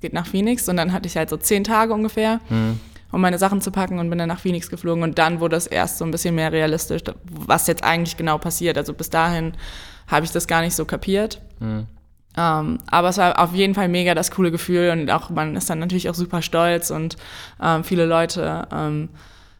geht 0.06 0.12
nach 0.12 0.26
Phoenix 0.26 0.68
und 0.68 0.76
dann 0.76 0.92
hatte 0.92 1.08
ich 1.08 1.16
halt 1.16 1.30
so 1.30 1.36
zehn 1.36 1.64
Tage 1.64 1.92
ungefähr, 1.92 2.40
mhm. 2.48 2.78
um 3.10 3.20
meine 3.20 3.38
Sachen 3.38 3.60
zu 3.60 3.72
packen 3.72 3.98
und 3.98 4.08
bin 4.08 4.18
dann 4.18 4.28
nach 4.28 4.38
Phoenix 4.38 4.70
geflogen 4.70 5.02
und 5.02 5.18
dann 5.18 5.40
wurde 5.40 5.56
es 5.56 5.66
erst 5.66 5.98
so 5.98 6.04
ein 6.04 6.12
bisschen 6.12 6.36
mehr 6.36 6.52
realistisch, 6.52 7.02
was 7.28 7.66
jetzt 7.66 7.82
eigentlich 7.82 8.16
genau 8.16 8.38
passiert. 8.38 8.78
Also 8.78 8.94
bis 8.94 9.10
dahin 9.10 9.54
habe 10.06 10.24
ich 10.24 10.30
das 10.30 10.46
gar 10.46 10.60
nicht 10.60 10.76
so 10.76 10.84
kapiert. 10.84 11.40
Mhm. 11.58 11.86
Um, 12.38 12.42
ähm, 12.42 12.78
aber 12.90 13.08
es 13.08 13.16
war 13.16 13.38
auf 13.38 13.54
jeden 13.54 13.74
Fall 13.74 13.88
mega 13.88 14.14
das 14.14 14.30
coole 14.30 14.50
Gefühl 14.50 14.90
und 14.90 15.10
auch 15.10 15.30
man 15.30 15.56
ist 15.56 15.70
dann 15.70 15.78
natürlich 15.78 16.10
auch 16.10 16.14
super 16.14 16.42
stolz 16.42 16.90
und 16.90 17.16
um, 17.58 17.66
ähm, 17.66 17.84
viele 17.84 18.04
Leute 18.04 18.68
um, 18.70 18.78
ähm, 18.78 19.08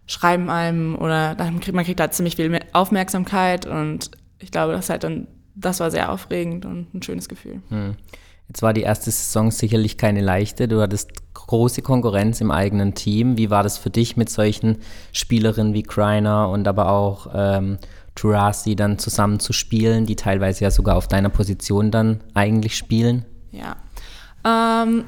schreiben 0.06 0.50
einem 0.50 0.94
oder 0.94 1.34
dann 1.34 1.58
kriegt 1.58 1.74
man 1.74 1.86
kriegt 1.86 1.98
da 1.98 2.10
ziemlich 2.10 2.36
viel 2.36 2.60
Aufmerksamkeit 2.74 3.64
und 3.64 4.10
ich 4.38 4.50
glaube, 4.50 4.74
das 4.74 4.90
halt 4.90 5.04
dann 5.04 5.26
das 5.56 5.80
war 5.80 5.90
sehr 5.90 6.12
aufregend 6.12 6.66
und 6.66 6.94
ein 6.94 7.02
schönes 7.02 7.28
Gefühl. 7.28 7.62
Mhm. 7.70 7.96
Jetzt 8.48 8.62
war 8.62 8.72
die 8.72 8.82
erste 8.82 9.10
Saison 9.10 9.50
sicherlich 9.50 9.98
keine 9.98 10.20
leichte. 10.20 10.68
Du 10.68 10.80
hattest 10.80 11.10
große 11.34 11.82
Konkurrenz 11.82 12.40
im 12.40 12.50
eigenen 12.50 12.94
Team. 12.94 13.36
Wie 13.36 13.50
war 13.50 13.62
das 13.62 13.78
für 13.78 13.90
dich 13.90 14.16
mit 14.16 14.30
solchen 14.30 14.78
Spielerinnen 15.12 15.74
wie 15.74 15.82
Kreiner 15.82 16.48
und 16.48 16.66
aber 16.68 16.90
auch 16.90 17.28
ähm, 17.34 17.78
Turasi 18.14 18.76
dann 18.76 18.98
zusammen 18.98 19.40
zu 19.40 19.52
spielen, 19.52 20.06
die 20.06 20.16
teilweise 20.16 20.64
ja 20.64 20.70
sogar 20.70 20.96
auf 20.96 21.08
deiner 21.08 21.28
Position 21.28 21.90
dann 21.90 22.20
eigentlich 22.34 22.76
spielen? 22.76 23.24
Ja. 23.50 23.76
Ähm, 24.44 25.04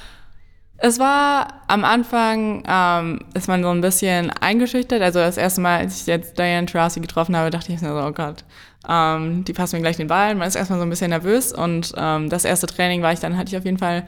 es 0.78 0.98
war 0.98 1.62
am 1.68 1.84
Anfang, 1.84 2.62
ähm, 2.66 3.20
ist 3.34 3.48
man 3.48 3.62
so 3.62 3.70
ein 3.70 3.80
bisschen 3.80 4.30
eingeschüchtert. 4.30 5.02
Also 5.02 5.18
das 5.18 5.36
erste 5.36 5.60
Mal, 5.60 5.78
als 5.78 6.00
ich 6.00 6.06
jetzt 6.06 6.38
Diane 6.38 6.66
Taurasi 6.66 7.00
getroffen 7.00 7.36
habe, 7.36 7.50
dachte 7.50 7.72
ich 7.72 7.80
mir 7.80 7.88
so, 7.88 7.94
oh 7.94 8.12
Gott, 8.12 8.44
ähm, 8.88 9.44
die 9.44 9.52
passt 9.52 9.72
mir 9.72 9.80
gleich 9.80 9.96
den 9.96 10.08
Ball. 10.08 10.34
Man 10.34 10.48
ist 10.48 10.56
erstmal 10.56 10.78
so 10.78 10.84
ein 10.84 10.90
bisschen 10.90 11.10
nervös 11.10 11.52
und 11.52 11.92
ähm, 11.96 12.28
das 12.28 12.44
erste 12.44 12.66
Training 12.66 13.02
war 13.02 13.12
ich 13.12 13.20
dann, 13.20 13.36
hatte 13.36 13.50
ich 13.50 13.56
auf 13.56 13.64
jeden 13.64 13.78
Fall, 13.78 14.06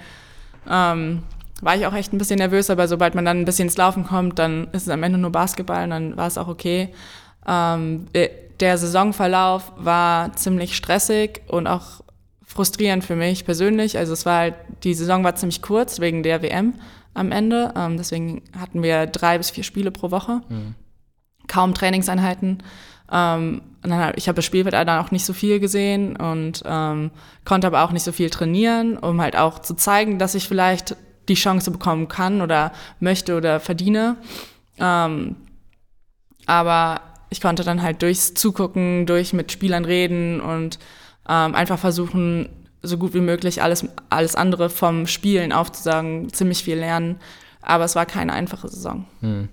ähm, 0.69 1.23
war 1.61 1.77
ich 1.77 1.87
auch 1.87 1.95
echt 1.95 2.13
ein 2.13 2.19
bisschen 2.19 2.39
nervös, 2.39 2.71
aber 2.71 2.89
sobald 2.89 3.15
man 3.15 3.25
dann 3.25 3.41
ein 3.41 3.45
bisschen 3.45 3.69
ins 3.69 3.77
Laufen 3.77 4.05
kommt, 4.05 4.39
dann 4.39 4.69
ist 4.73 4.83
es 4.83 4.89
am 4.89 5.03
Ende 5.03 5.19
nur 5.19 5.31
Basketball 5.31 5.85
und 5.85 5.91
dann 5.91 6.17
war 6.17 6.27
es 6.27 6.39
auch 6.39 6.49
okay. 6.49 6.89
Ähm, 7.47 8.07
der 8.61 8.79
Saisonverlauf 8.79 9.73
war 9.77 10.35
ziemlich 10.35 10.77
stressig 10.77 11.43
und 11.49 11.67
auch 11.67 12.03
frustrierend 12.47 13.05
für 13.05 13.17
mich 13.17 13.45
persönlich. 13.45 13.99
Also 13.99 14.13
es 14.13 14.27
war 14.27 14.39
halt, 14.39 14.55
die 14.85 14.95
Saison 14.95 15.25
war 15.25 15.35
ziemlich 15.35 15.63
kurz 15.63 16.01
wegen 16.01 16.23
der 16.23 16.43
WM 16.43 16.75
am 17.13 17.33
Ende. 17.33 17.73
Ähm, 17.77 17.97
deswegen 17.97 18.43
hatten 18.59 18.83
wir 18.83 19.07
drei 19.07 19.39
bis 19.39 19.51
vier 19.51 19.65
Spiele 19.65 19.91
pro 19.91 20.11
Woche. 20.11 20.41
Mhm. 20.49 20.75
Kaum 21.49 21.75
Trainingseinheiten. 21.75 22.63
Ähm, 23.11 23.63
dann, 23.83 24.13
ich 24.17 24.29
habe 24.29 24.37
das 24.37 24.45
Spielfeld 24.45 24.75
dann 24.75 24.89
auch 24.89 25.11
nicht 25.11 25.25
so 25.25 25.33
viel 25.33 25.61
gesehen 25.61 26.17
und 26.17 26.63
ähm, 26.65 27.11
konnte 27.45 27.67
aber 27.67 27.85
auch 27.85 27.93
nicht 27.93 28.03
so 28.03 28.13
viel 28.13 28.31
trainieren, 28.31 28.97
um 28.97 29.21
halt 29.21 29.37
auch 29.37 29.59
zu 29.59 29.75
zeigen, 29.75 30.19
dass 30.19 30.35
ich 30.35 30.49
vielleicht 30.49 30.97
die 31.29 31.35
Chance 31.35 31.71
bekommen 31.71 32.09
kann 32.09 32.41
oder 32.41 32.73
möchte 33.01 33.37
oder 33.37 33.61
verdiene. 33.61 34.17
Ähm, 34.79 35.37
aber 36.47 37.01
ich 37.31 37.41
konnte 37.41 37.65
dann 37.65 37.83
halt 37.83 38.03
durchs 38.03 38.35
Zugucken, 38.35 39.07
durch 39.07 39.33
mit 39.33 39.53
Spielern 39.53 39.85
reden 39.85 40.41
und 40.41 40.79
ähm, 41.29 41.55
einfach 41.55 41.79
versuchen, 41.79 42.49
so 42.83 42.99
gut 42.99 43.15
wie 43.15 43.21
möglich 43.21 43.63
alles, 43.63 43.87
alles 44.11 44.37
andere 44.37 44.69
vom 44.69 45.07
Spielen 45.07 45.53
aufzusagen, 45.53 46.33
ziemlich 46.33 46.63
viel 46.63 46.77
lernen. 46.77 47.17
Aber 47.63 47.85
es 47.85 47.97
war 47.97 48.05
keine 48.05 48.35
einfache 48.35 48.69
Saison. 48.69 49.07
Hm. 49.21 49.49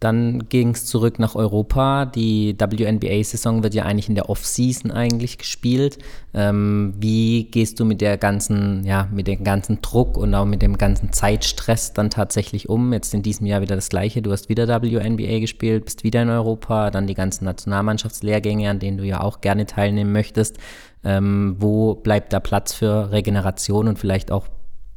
Dann 0.00 0.48
ging 0.48 0.70
es 0.70 0.84
zurück 0.86 1.18
nach 1.18 1.34
Europa. 1.34 2.06
Die 2.06 2.56
WNBA-Saison 2.56 3.64
wird 3.64 3.74
ja 3.74 3.84
eigentlich 3.84 4.08
in 4.08 4.14
der 4.14 4.30
Off-Season 4.30 4.92
eigentlich 4.92 5.38
gespielt. 5.38 5.98
Ähm, 6.34 6.94
wie 6.98 7.44
gehst 7.44 7.80
du 7.80 7.84
mit 7.84 8.00
der 8.00 8.16
ganzen, 8.16 8.84
ja, 8.84 9.08
mit 9.12 9.26
dem 9.26 9.42
ganzen 9.42 9.82
Druck 9.82 10.16
und 10.16 10.34
auch 10.36 10.44
mit 10.44 10.62
dem 10.62 10.78
ganzen 10.78 11.12
Zeitstress 11.12 11.94
dann 11.94 12.10
tatsächlich 12.10 12.68
um? 12.68 12.92
Jetzt 12.92 13.12
in 13.12 13.22
diesem 13.22 13.46
Jahr 13.46 13.60
wieder 13.60 13.74
das 13.74 13.88
Gleiche. 13.88 14.22
Du 14.22 14.30
hast 14.30 14.48
wieder 14.48 14.68
WNBA 14.68 15.40
gespielt, 15.40 15.84
bist 15.84 16.04
wieder 16.04 16.22
in 16.22 16.30
Europa, 16.30 16.92
dann 16.92 17.08
die 17.08 17.14
ganzen 17.14 17.44
Nationalmannschaftslehrgänge, 17.46 18.70
an 18.70 18.78
denen 18.78 18.98
du 18.98 19.04
ja 19.04 19.20
auch 19.20 19.40
gerne 19.40 19.66
teilnehmen 19.66 20.12
möchtest. 20.12 20.58
Ähm, 21.02 21.56
wo 21.58 21.94
bleibt 21.94 22.32
da 22.32 22.38
Platz 22.38 22.72
für 22.72 23.10
Regeneration 23.10 23.88
und 23.88 23.98
vielleicht 23.98 24.30
auch 24.30 24.46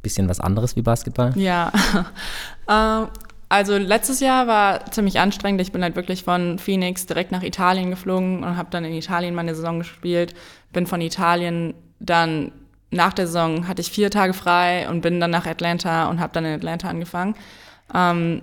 bisschen 0.02 0.28
was 0.28 0.40
anderes 0.40 0.76
wie 0.76 0.82
Basketball? 0.82 1.32
Ja, 1.36 1.72
äh, 2.68 3.06
also 3.52 3.76
letztes 3.76 4.20
Jahr 4.20 4.46
war 4.46 4.90
ziemlich 4.92 5.20
anstrengend. 5.20 5.60
Ich 5.60 5.72
bin 5.72 5.82
halt 5.82 5.94
wirklich 5.94 6.24
von 6.24 6.58
Phoenix 6.58 7.04
direkt 7.04 7.32
nach 7.32 7.42
Italien 7.42 7.90
geflogen 7.90 8.42
und 8.42 8.56
habe 8.56 8.70
dann 8.70 8.82
in 8.82 8.94
Italien 8.94 9.34
meine 9.34 9.54
Saison 9.54 9.78
gespielt. 9.78 10.32
Bin 10.72 10.86
von 10.86 11.02
Italien 11.02 11.74
dann 12.00 12.52
nach 12.90 13.12
der 13.12 13.26
Saison 13.26 13.68
hatte 13.68 13.82
ich 13.82 13.90
vier 13.90 14.10
Tage 14.10 14.32
frei 14.32 14.88
und 14.88 15.02
bin 15.02 15.20
dann 15.20 15.30
nach 15.30 15.44
Atlanta 15.44 16.08
und 16.08 16.18
habe 16.18 16.32
dann 16.32 16.46
in 16.46 16.54
Atlanta 16.54 16.88
angefangen. 16.88 17.34
Ähm, 17.94 18.40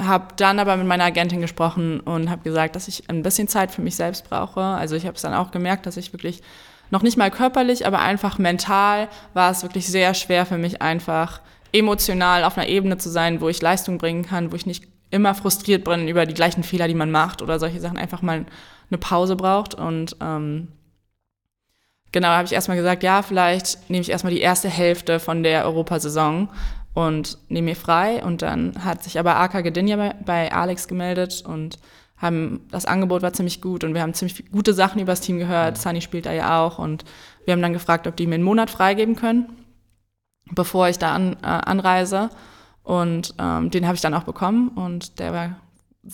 habe 0.00 0.34
dann 0.34 0.58
aber 0.58 0.76
mit 0.76 0.88
meiner 0.88 1.04
Agentin 1.04 1.40
gesprochen 1.40 2.00
und 2.00 2.28
habe 2.28 2.42
gesagt, 2.42 2.74
dass 2.74 2.88
ich 2.88 3.08
ein 3.08 3.22
bisschen 3.22 3.46
Zeit 3.46 3.70
für 3.70 3.82
mich 3.82 3.94
selbst 3.94 4.28
brauche. 4.28 4.60
Also 4.60 4.96
ich 4.96 5.06
habe 5.06 5.14
es 5.14 5.22
dann 5.22 5.34
auch 5.34 5.52
gemerkt, 5.52 5.86
dass 5.86 5.96
ich 5.96 6.12
wirklich 6.12 6.42
noch 6.90 7.02
nicht 7.02 7.16
mal 7.16 7.30
körperlich, 7.30 7.86
aber 7.86 8.00
einfach 8.00 8.38
mental 8.38 9.08
war 9.32 9.52
es 9.52 9.62
wirklich 9.62 9.86
sehr 9.86 10.12
schwer 10.14 10.44
für 10.44 10.58
mich 10.58 10.82
einfach 10.82 11.40
emotional 11.72 12.44
auf 12.44 12.56
einer 12.56 12.68
Ebene 12.68 12.98
zu 12.98 13.08
sein, 13.08 13.40
wo 13.40 13.48
ich 13.48 13.60
Leistung 13.60 13.98
bringen 13.98 14.24
kann, 14.24 14.52
wo 14.52 14.56
ich 14.56 14.66
nicht 14.66 14.84
immer 15.10 15.34
frustriert 15.34 15.84
bin 15.84 16.08
über 16.08 16.26
die 16.26 16.34
gleichen 16.34 16.62
Fehler, 16.62 16.88
die 16.88 16.94
man 16.94 17.10
macht 17.10 17.42
oder 17.42 17.58
solche 17.58 17.80
Sachen, 17.80 17.98
einfach 17.98 18.22
mal 18.22 18.44
eine 18.90 18.98
Pause 18.98 19.36
braucht. 19.36 19.74
Und 19.74 20.16
ähm, 20.20 20.68
genau, 22.12 22.28
habe 22.28 22.46
ich 22.46 22.52
erstmal 22.52 22.76
gesagt, 22.76 23.02
ja, 23.02 23.22
vielleicht 23.22 23.88
nehme 23.90 24.02
ich 24.02 24.10
erstmal 24.10 24.32
die 24.32 24.40
erste 24.40 24.68
Hälfte 24.68 25.20
von 25.20 25.42
der 25.42 25.64
Europasaison 25.64 26.48
und 26.94 27.38
nehme 27.48 27.70
mir 27.70 27.76
frei. 27.76 28.22
Und 28.22 28.42
dann 28.42 28.84
hat 28.84 29.02
sich 29.02 29.18
aber 29.18 29.36
AK 29.36 29.64
Gdynia 29.64 29.96
bei, 29.96 30.14
bei 30.24 30.52
Alex 30.52 30.88
gemeldet 30.88 31.42
und 31.46 31.78
haben, 32.16 32.66
das 32.70 32.84
Angebot 32.84 33.22
war 33.22 33.32
ziemlich 33.32 33.60
gut 33.60 33.84
und 33.84 33.94
wir 33.94 34.02
haben 34.02 34.12
ziemlich 34.12 34.50
gute 34.50 34.74
Sachen 34.74 35.00
über 35.00 35.12
das 35.12 35.20
Team 35.20 35.38
gehört. 35.38 35.78
Sunny 35.78 36.00
spielt 36.00 36.26
da 36.26 36.32
ja 36.32 36.60
auch 36.60 36.78
und 36.78 37.04
wir 37.44 37.52
haben 37.52 37.62
dann 37.62 37.72
gefragt, 37.72 38.06
ob 38.08 38.16
die 38.16 38.26
mir 38.26 38.34
einen 38.34 38.44
Monat 38.44 38.70
freigeben 38.70 39.14
können 39.14 39.46
bevor 40.52 40.88
ich 40.88 40.98
da 40.98 41.14
an, 41.14 41.34
äh, 41.42 41.46
anreise. 41.46 42.30
Und 42.82 43.34
ähm, 43.38 43.70
den 43.70 43.86
habe 43.86 43.96
ich 43.96 44.00
dann 44.00 44.14
auch 44.14 44.24
bekommen 44.24 44.68
und 44.68 45.18
der 45.18 45.32
war 45.32 45.56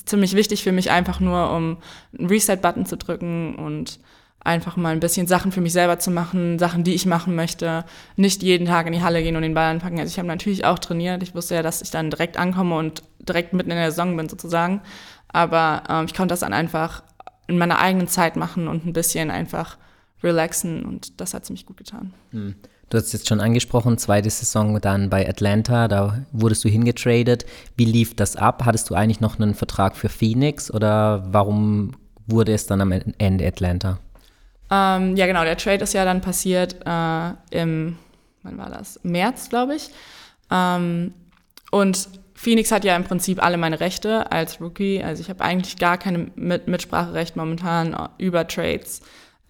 ziemlich 0.04 0.34
wichtig 0.34 0.64
für 0.64 0.72
mich, 0.72 0.90
einfach 0.90 1.20
nur 1.20 1.52
um 1.52 1.76
einen 2.18 2.28
Reset-Button 2.28 2.86
zu 2.86 2.96
drücken 2.96 3.54
und 3.54 4.00
einfach 4.40 4.76
mal 4.76 4.92
ein 4.92 5.00
bisschen 5.00 5.26
Sachen 5.26 5.52
für 5.52 5.60
mich 5.60 5.72
selber 5.72 5.98
zu 5.98 6.10
machen, 6.10 6.58
Sachen, 6.58 6.84
die 6.84 6.94
ich 6.94 7.06
machen 7.06 7.34
möchte. 7.34 7.84
Nicht 8.16 8.42
jeden 8.42 8.66
Tag 8.66 8.86
in 8.86 8.92
die 8.92 9.02
Halle 9.02 9.22
gehen 9.22 9.36
und 9.36 9.42
den 9.42 9.54
Ball 9.54 9.70
anpacken. 9.70 9.98
Also 9.98 10.10
ich 10.10 10.18
habe 10.18 10.28
natürlich 10.28 10.64
auch 10.64 10.78
trainiert. 10.78 11.22
Ich 11.22 11.34
wusste 11.34 11.54
ja, 11.54 11.62
dass 11.62 11.80
ich 11.80 11.90
dann 11.90 12.10
direkt 12.10 12.36
ankomme 12.36 12.76
und 12.76 13.02
direkt 13.20 13.54
mitten 13.54 13.70
in 13.70 13.76
der 13.76 13.90
Saison 13.90 14.16
bin 14.16 14.28
sozusagen. 14.28 14.82
Aber 15.28 15.84
ähm, 15.88 16.04
ich 16.06 16.14
konnte 16.14 16.32
das 16.32 16.40
dann 16.40 16.52
einfach 16.52 17.02
in 17.46 17.58
meiner 17.58 17.78
eigenen 17.78 18.08
Zeit 18.08 18.36
machen 18.36 18.68
und 18.68 18.84
ein 18.84 18.92
bisschen 18.92 19.30
einfach 19.30 19.78
relaxen 20.22 20.84
und 20.84 21.20
das 21.20 21.34
hat 21.34 21.44
ziemlich 21.44 21.66
gut 21.66 21.76
getan. 21.76 22.12
Hm. 22.30 22.54
Du 22.90 22.98
hast 22.98 23.06
es 23.06 23.12
jetzt 23.12 23.28
schon 23.28 23.40
angesprochen, 23.40 23.98
zweite 23.98 24.30
Saison 24.30 24.80
dann 24.80 25.10
bei 25.10 25.28
Atlanta, 25.28 25.88
da 25.88 26.18
wurdest 26.32 26.64
du 26.64 26.68
hingetradet. 26.68 27.44
Wie 27.76 27.84
lief 27.84 28.14
das 28.14 28.36
ab? 28.36 28.62
Hattest 28.64 28.90
du 28.90 28.94
eigentlich 28.94 29.20
noch 29.20 29.38
einen 29.38 29.54
Vertrag 29.54 29.96
für 29.96 30.08
Phoenix 30.08 30.70
oder 30.70 31.24
warum 31.30 31.92
wurde 32.26 32.52
es 32.52 32.66
dann 32.66 32.80
am 32.80 32.92
Ende 32.92 33.46
Atlanta? 33.46 33.98
Ähm, 34.70 35.16
ja, 35.16 35.26
genau, 35.26 35.44
der 35.44 35.56
Trade 35.56 35.82
ist 35.82 35.94
ja 35.94 36.04
dann 36.04 36.20
passiert 36.20 36.76
äh, 36.86 37.30
im, 37.50 37.96
wann 38.42 38.58
war 38.58 38.70
das? 38.70 39.00
März, 39.02 39.48
glaube 39.48 39.76
ich. 39.76 39.90
Ähm, 40.50 41.12
und 41.70 42.08
Phoenix 42.34 42.70
hat 42.72 42.84
ja 42.84 42.96
im 42.96 43.04
Prinzip 43.04 43.42
alle 43.42 43.56
meine 43.56 43.80
Rechte 43.80 44.30
als 44.30 44.60
Rookie. 44.60 45.02
Also 45.02 45.22
ich 45.22 45.30
habe 45.30 45.42
eigentlich 45.42 45.76
gar 45.76 45.96
keine 45.98 46.30
Mitspracherecht 46.36 47.36
momentan 47.36 47.96
über 48.18 48.46
Trades. 48.46 49.00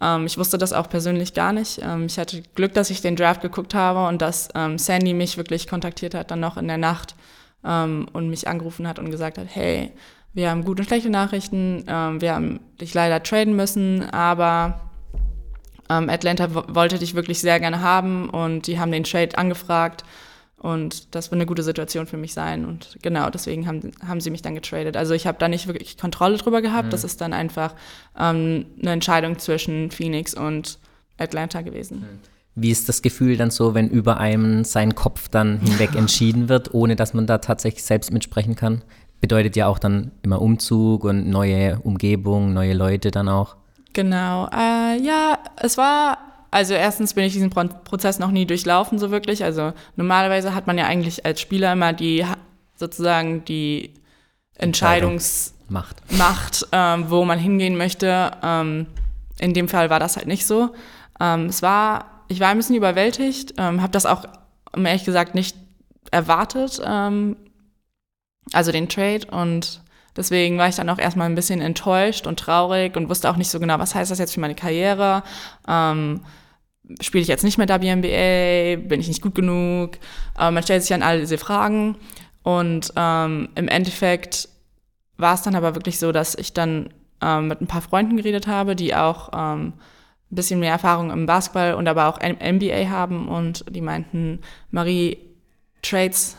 Ähm, 0.01 0.27
ich 0.27 0.39
wusste 0.39 0.59
das 0.59 0.73
auch 0.73 0.89
persönlich 0.89 1.35
gar 1.35 1.53
nicht. 1.53 1.81
Ähm, 1.83 2.07
ich 2.07 2.19
hatte 2.19 2.43
Glück, 2.55 2.75
dass 2.75 2.91
ich 2.91 3.01
den 3.01 3.17
Draft 3.17 3.41
geguckt 3.41 3.75
habe 3.75 4.07
und 4.09 4.23
dass 4.23 4.49
ähm, 4.55 4.79
Sandy 4.79 5.15
mich 5.15 5.37
wirklich 5.37 5.67
kontaktiert 5.67 6.15
hat, 6.15 6.31
dann 6.31 6.41
noch 6.41 6.57
in 6.57 6.69
der 6.69 6.79
Nacht 6.79 7.15
ähm, 7.65 8.07
und 8.13 8.29
mich 8.29 8.49
angerufen 8.49 8.87
hat 8.87 8.99
und 8.99 9.11
gesagt 9.11 9.39
hat, 9.39 9.47
hey, 9.51 9.93
wir 10.33 10.51
haben 10.51 10.65
gute 10.65 10.83
und 10.83 10.89
schlechte 10.89 11.11
Nachrichten, 11.11 11.85
ähm, 11.87 12.21
wir 12.21 12.35
haben 12.35 12.61
dich 12.81 12.93
leider 12.93 13.23
traden 13.23 13.55
müssen, 13.55 14.03
aber 14.11 14.81
ähm, 15.89 16.11
Atlanta 16.11 16.49
wollte 16.75 16.99
dich 16.99 17.15
wirklich 17.15 17.41
sehr 17.41 17.61
gerne 17.61 17.81
haben 17.81 18.29
und 18.31 18.67
die 18.67 18.81
haben 18.81 18.91
den 18.91 19.05
Trade 19.05 19.39
angefragt 19.39 20.05
und 20.65 21.15
das 21.15 21.31
wird 21.31 21.37
eine 21.37 21.45
gute 21.45 21.63
Situation 21.63 22.07
für 22.07 22.17
mich 22.17 22.33
sein. 22.33 22.65
Und 22.65 22.97
genau, 23.03 23.29
deswegen 23.29 23.67
haben, 23.67 23.91
haben 24.09 24.23
sie 24.23 24.31
mich 24.31 24.41
dann 24.41 24.55
getradet. 24.55 24.97
Also 24.97 25.13
ich 25.13 25.27
habe 25.27 25.37
da 25.39 25.47
nicht 25.47 25.67
wirklich 25.67 25.99
Kontrolle 25.99 26.39
drüber 26.39 26.63
gehabt. 26.63 26.87
Mhm. 26.87 26.91
Das 26.91 27.05
ist 27.05 27.21
dann 27.21 27.35
einfach 27.35 27.75
ähm, 28.19 28.65
eine 28.81 28.93
Entscheidung 28.93 29.39
zwischen 29.39 29.91
Phoenix 29.91 30.33
und 30.33 30.79
Atlanta 31.19 31.61
gewesen. 31.61 31.99
Mhm. 31.99 32.19
Wie 32.55 32.71
ist 32.71 32.89
das 32.89 33.03
Gefühl 33.03 33.37
dann 33.37 33.51
so, 33.51 33.75
wenn 33.75 33.91
über 33.91 34.17
einem 34.17 34.65
sein 34.65 34.95
Kopf 34.95 35.29
dann 35.29 35.61
hinweg 35.61 35.95
entschieden 35.97 36.49
wird, 36.49 36.73
ohne 36.73 36.97
dass 36.97 37.13
man 37.13 37.27
da 37.27 37.37
tatsächlich 37.39 37.85
selbst 37.85 38.11
mitsprechen 38.11 38.57
kann? 38.57 38.81
Bedeutet 39.21 39.57
ja 39.57 39.67
auch 39.67 39.79
dann 39.79 40.13
immer 40.23 40.41
Umzug 40.41 41.05
und 41.05 41.29
neue 41.29 41.79
Umgebung, 41.81 42.55
neue 42.55 42.73
Leute 42.73 43.11
dann 43.11 43.29
auch. 43.29 43.57
Genau. 43.93 44.47
Äh, 44.47 44.99
ja, 45.03 45.39
es 45.61 45.77
war 45.77 46.17
also 46.55 46.73
erstens 46.73 47.15
bin 47.15 47.25
ich 47.25 47.33
diesen 47.33 47.51
Prozess 47.51 48.21
noch 48.21 48.31
nie 48.31 48.47
durchlaufen 48.47 49.01
so 49.01 49.11
wirklich. 49.11 49.43
Also 49.43 49.73
normalerweise 49.97 50.55
hat 50.55 50.69
man 50.69 50.79
ja 50.79 50.87
eigentlich 50.87 51.27
als 51.27 51.41
Spieler 51.41 51.73
immer 51.73 51.93
die 51.93 52.25
sozusagen 52.77 53.45
die 53.45 53.93
Entscheidungsmacht, 54.57 55.97
Macht, 56.13 56.69
ähm, 56.71 57.11
wo 57.11 57.25
man 57.25 57.41
hingehen 57.41 57.77
möchte. 57.77 58.31
Ähm, 58.41 58.87
in 59.41 59.53
dem 59.53 59.69
Fall 59.69 59.91
war 59.91 59.99
das 59.99 60.17
halt 60.17 60.29
nicht 60.29 60.47
so. 60.47 60.73
Ähm, 61.19 61.47
es 61.47 61.61
war, 61.61 62.23
ich 62.29 62.39
war 62.39 62.51
ein 62.51 62.57
bisschen 62.57 62.77
überwältigt, 62.77 63.55
ähm, 63.59 63.83
habe 63.83 63.91
das 63.91 64.07
auch 64.07 64.25
ehrlich 64.77 65.05
gesagt 65.05 65.35
nicht 65.35 65.57
erwartet, 66.13 66.81
ähm, 66.87 67.35
also 68.53 68.71
den 68.71 68.89
Trade 68.89 69.27
und 69.33 69.81
Deswegen 70.17 70.59
war 70.59 70.69
ich 70.69 70.77
dann 70.77 70.89
auch 70.91 70.99
erstmal 70.99 71.29
ein 71.29 71.35
bisschen 71.35 71.61
enttäuscht 71.61 72.29
und 72.29 72.39
traurig 72.39 72.97
und 72.97 73.09
wusste 73.09 73.29
auch 73.29 73.37
nicht 73.37 73.51
so 73.51 73.59
genau, 73.59 73.81
was 73.81 73.97
heißt 73.97 74.13
das 74.13 74.21
jetzt 74.21 74.35
für 74.35 74.39
meine 74.39 74.55
Karriere. 74.55 75.25
Ähm, 75.67 76.21
spiele 77.01 77.23
ich 77.23 77.29
jetzt 77.29 77.45
nicht 77.45 77.59
mehr 77.59 77.69
WNBA, 77.69 78.87
bin 78.89 79.01
ich 79.01 79.09
nicht 79.09 79.23
gut 79.23 79.35
genug? 79.35 79.99
Äh, 80.39 80.51
man 80.51 80.63
stellt 80.63 80.83
sich 80.83 80.91
dann 80.91 81.03
all 81.03 81.21
diese 81.21 81.39
Fragen 81.39 81.97
und 82.43 82.93
ähm, 82.97 83.49
im 83.55 83.69
Endeffekt 83.69 84.49
war 85.17 85.35
es 85.35 85.43
dann 85.43 85.55
aber 85.55 85.75
wirklich 85.75 85.99
so, 85.99 86.13
dass 86.13 86.35
ich 86.35 86.53
dann 86.53 86.91
ähm, 87.23 87.49
mit 87.49 87.61
ein 87.61 87.67
paar 87.67 87.83
Freunden 87.83 88.17
geredet 88.17 88.47
habe, 88.47 88.77
die 88.77 88.95
auch 88.95 89.31
ähm, 89.33 89.75
ein 90.31 90.35
bisschen 90.35 90.61
mehr 90.61 90.73
Erfahrung 90.73 91.11
im 91.11 91.27
Basketball 91.27 91.75
und 91.75 91.89
aber 91.89 92.07
auch 92.07 92.19
NBA 92.21 92.89
haben 92.89 93.29
und 93.29 93.65
die 93.71 93.81
meinten, 93.81 94.41
Marie, 94.71 95.19
Trades 95.83 96.37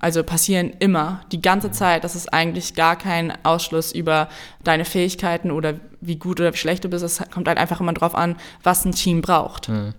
also 0.00 0.22
passieren 0.22 0.72
immer, 0.78 1.22
die 1.32 1.42
ganze 1.42 1.70
Zeit. 1.70 2.04
Das 2.04 2.14
ist 2.14 2.32
eigentlich 2.32 2.74
gar 2.74 2.96
kein 2.96 3.32
Ausschluss 3.44 3.92
über 3.92 4.28
deine 4.64 4.84
Fähigkeiten 4.84 5.50
oder 5.50 5.74
wie 6.00 6.16
gut 6.16 6.40
oder 6.40 6.52
wie 6.52 6.58
schlecht 6.58 6.84
du 6.84 6.88
bist. 6.88 7.04
Es 7.04 7.22
kommt 7.30 7.48
halt 7.48 7.58
einfach 7.58 7.80
immer 7.80 7.92
drauf 7.92 8.14
an, 8.14 8.36
was 8.62 8.84
ein 8.84 8.92
Team 8.92 9.22
braucht. 9.22 9.68
Mhm. 9.68 9.94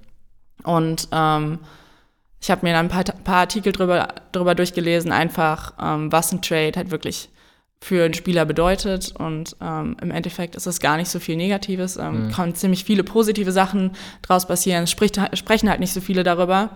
Und 0.63 1.07
ähm, 1.11 1.59
ich 2.41 2.51
habe 2.51 2.65
mir 2.65 2.73
dann 2.73 2.87
ein 2.87 2.89
paar, 2.89 3.03
paar, 3.03 3.37
Artikel 3.37 3.71
drüber, 3.71 4.07
drüber 4.31 4.55
durchgelesen, 4.55 5.11
einfach, 5.11 5.73
ähm, 5.81 6.11
was 6.11 6.31
ein 6.31 6.41
Trade 6.41 6.73
halt 6.75 6.91
wirklich 6.91 7.29
für 7.83 8.05
einen 8.05 8.13
Spieler 8.13 8.45
bedeutet. 8.45 9.13
Und 9.17 9.55
ähm, 9.61 9.97
im 10.01 10.11
Endeffekt 10.11 10.55
ist 10.55 10.67
es 10.67 10.79
gar 10.79 10.97
nicht 10.97 11.09
so 11.09 11.19
viel 11.19 11.35
Negatives. 11.35 11.97
Ähm, 11.97 12.27
mhm. 12.27 12.31
Kann 12.31 12.55
ziemlich 12.55 12.83
viele 12.83 13.03
positive 13.03 13.51
Sachen 13.51 13.91
draus 14.21 14.47
passieren. 14.47 14.83
Es 14.83 14.91
spricht, 14.91 15.19
sprechen 15.37 15.69
halt 15.69 15.79
nicht 15.79 15.93
so 15.93 16.01
viele 16.01 16.23
darüber. 16.23 16.71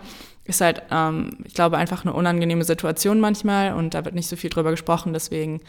Ist 0.48 0.62
halt, 0.62 0.82
ähm, 0.92 1.32
ich 1.44 1.54
glaube, 1.54 1.77
einfach 1.77 2.06
eine 2.06 2.13
unangenehme 2.13 2.63
Situation 2.63 3.20
manchmal 3.20 3.74
und 3.74 3.94
da 3.94 4.06
wird 4.06 4.16
nicht 4.16 4.30
so 4.30 4.38
viel 4.38 4.50
drüber 4.50 4.72
gesprochen. 4.72 5.12
Deswegen 5.12 5.60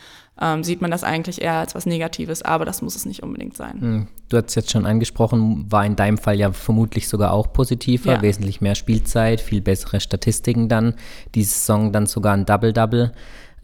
ähm, 0.40 0.62
sieht 0.62 0.80
man 0.80 0.92
das 0.92 1.02
eigentlich 1.02 1.42
eher 1.42 1.54
als 1.54 1.75
was 1.75 1.85
Negatives, 1.85 2.42
aber 2.42 2.64
das 2.64 2.80
muss 2.80 2.94
es 2.94 3.04
nicht 3.04 3.25
unbedingt 3.25 3.56
sein. 3.56 3.76
Mhm. 3.80 4.08
Du 4.28 4.37
hast 4.37 4.50
es 4.50 4.54
jetzt 4.54 4.70
schon 4.70 4.87
angesprochen, 4.87 5.66
war 5.68 5.85
in 5.85 5.97
deinem 5.97 6.16
Fall 6.16 6.37
ja 6.37 6.52
vermutlich 6.52 7.08
sogar 7.08 7.32
auch 7.32 7.52
positiver, 7.52 8.12
ja. 8.12 8.23
wesentlich 8.23 8.61
mehr 8.61 8.76
Spielzeit, 8.76 9.40
viel 9.40 9.61
bessere 9.61 10.00
Statistiken 10.00 10.68
dann. 10.68 10.94
Diese 11.35 11.50
Saison 11.50 11.92
dann 11.92 12.06
sogar 12.06 12.35
ein 12.35 12.47
Double-Double 12.47 13.12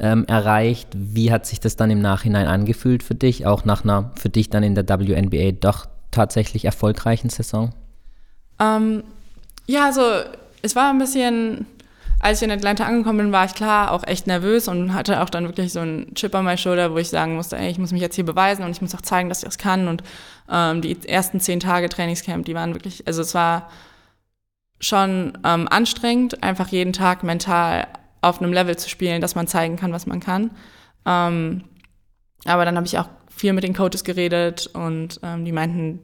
ähm, 0.00 0.24
erreicht. 0.26 0.88
Wie 0.96 1.30
hat 1.30 1.46
sich 1.46 1.60
das 1.60 1.76
dann 1.76 1.90
im 1.90 2.00
Nachhinein 2.00 2.48
angefühlt 2.48 3.04
für 3.04 3.14
dich, 3.14 3.46
auch 3.46 3.64
nach 3.64 3.84
einer 3.84 4.10
für 4.16 4.30
dich 4.30 4.50
dann 4.50 4.62
in 4.62 4.74
der 4.74 4.88
WNBA 4.88 5.52
doch 5.52 5.86
tatsächlich 6.10 6.64
erfolgreichen 6.64 7.30
Saison? 7.30 7.72
Ähm, 8.58 9.04
ja, 9.66 9.86
also 9.86 10.02
es 10.64 10.74
war 10.74 10.90
ein 10.90 10.98
bisschen, 10.98 11.66
als 12.20 12.40
ich 12.40 12.48
in 12.48 12.50
Atlanta 12.50 12.84
angekommen 12.84 13.18
bin, 13.18 13.32
war 13.32 13.44
ich 13.44 13.54
klar 13.54 13.92
auch 13.92 14.02
echt 14.06 14.26
nervös 14.26 14.66
und 14.66 14.94
hatte 14.94 15.22
auch 15.22 15.28
dann 15.28 15.44
wirklich 15.44 15.74
so 15.74 15.80
einen 15.80 16.14
Chip 16.14 16.34
on 16.34 16.46
my 16.46 16.56
shoulder, 16.56 16.92
wo 16.92 16.96
ich 16.96 17.10
sagen 17.10 17.36
musste, 17.36 17.58
ey, 17.58 17.70
ich 17.70 17.78
muss 17.78 17.92
mich 17.92 18.00
jetzt 18.00 18.14
hier 18.14 18.24
beweisen 18.24 18.64
und 18.64 18.70
ich 18.70 18.80
muss 18.80 18.94
auch 18.94 19.02
zeigen, 19.02 19.28
dass 19.28 19.38
ich 19.40 19.44
das 19.44 19.58
kann. 19.58 19.88
Und 19.88 20.02
ähm, 20.50 20.80
die 20.80 20.96
ersten 21.06 21.38
zehn 21.38 21.60
Tage 21.60 21.90
Trainingscamp, 21.90 22.46
die 22.46 22.54
waren 22.54 22.72
wirklich, 22.74 23.06
also 23.06 23.20
es 23.20 23.34
war 23.34 23.70
schon 24.80 25.36
ähm, 25.44 25.68
anstrengend, 25.68 26.42
einfach 26.42 26.68
jeden 26.68 26.94
Tag 26.94 27.24
mental 27.24 27.86
auf 28.22 28.40
einem 28.40 28.54
Level 28.54 28.76
zu 28.76 28.88
spielen, 28.88 29.20
dass 29.20 29.34
man 29.34 29.46
zeigen 29.46 29.76
kann, 29.76 29.92
was 29.92 30.06
man 30.06 30.20
kann. 30.20 30.50
Ähm, 31.04 31.64
aber 32.46 32.64
dann 32.64 32.76
habe 32.76 32.86
ich 32.86 32.98
auch 32.98 33.08
viel 33.28 33.52
mit 33.52 33.64
den 33.64 33.74
Coaches 33.74 34.02
geredet 34.02 34.66
und 34.68 35.20
ähm, 35.22 35.44
die 35.44 35.52
meinten, 35.52 36.00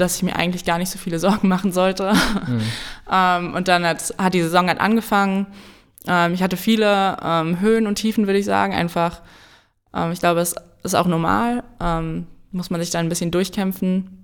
dass 0.00 0.16
ich 0.16 0.22
mir 0.22 0.36
eigentlich 0.36 0.64
gar 0.64 0.78
nicht 0.78 0.90
so 0.90 0.98
viele 0.98 1.18
Sorgen 1.20 1.48
machen 1.48 1.72
sollte. 1.72 2.12
Mhm. 2.46 2.62
ähm, 3.12 3.54
und 3.54 3.68
dann 3.68 3.84
hat, 3.84 4.14
hat 4.18 4.34
die 4.34 4.42
Saison 4.42 4.68
halt 4.68 4.80
angefangen. 4.80 5.46
Ähm, 6.06 6.34
ich 6.34 6.42
hatte 6.42 6.56
viele 6.56 7.16
ähm, 7.22 7.60
Höhen 7.60 7.86
und 7.86 7.96
Tiefen, 7.96 8.26
würde 8.26 8.38
ich 8.38 8.46
sagen. 8.46 8.74
Einfach, 8.74 9.20
ähm, 9.94 10.12
ich 10.12 10.20
glaube, 10.20 10.40
es 10.40 10.54
ist 10.82 10.94
auch 10.94 11.06
normal. 11.06 11.64
Ähm, 11.80 12.26
muss 12.52 12.70
man 12.70 12.80
sich 12.80 12.90
da 12.90 12.98
ein 12.98 13.08
bisschen 13.08 13.30
durchkämpfen. 13.30 14.16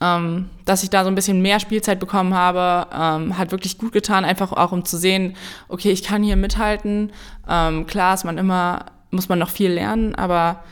Ähm, 0.00 0.50
dass 0.66 0.82
ich 0.82 0.90
da 0.90 1.04
so 1.04 1.08
ein 1.08 1.14
bisschen 1.14 1.40
mehr 1.40 1.58
Spielzeit 1.58 1.98
bekommen 1.98 2.34
habe, 2.34 2.86
hat 3.34 3.50
wirklich 3.50 3.78
gut 3.78 3.92
getan, 3.92 4.26
einfach 4.26 4.52
auch 4.52 4.72
um 4.72 4.84
zu 4.84 4.98
sehen, 4.98 5.36
okay, 5.68 5.90
ich 5.90 6.02
kann 6.02 6.22
hier 6.22 6.36
mithalten. 6.36 7.12
Klar 7.46 8.12
ist 8.12 8.24
man 8.24 8.36
immer, 8.36 8.84
muss 9.10 9.30
man 9.30 9.38
noch 9.38 9.48
viel 9.48 9.70
lernen, 9.70 10.14
aber 10.14 10.64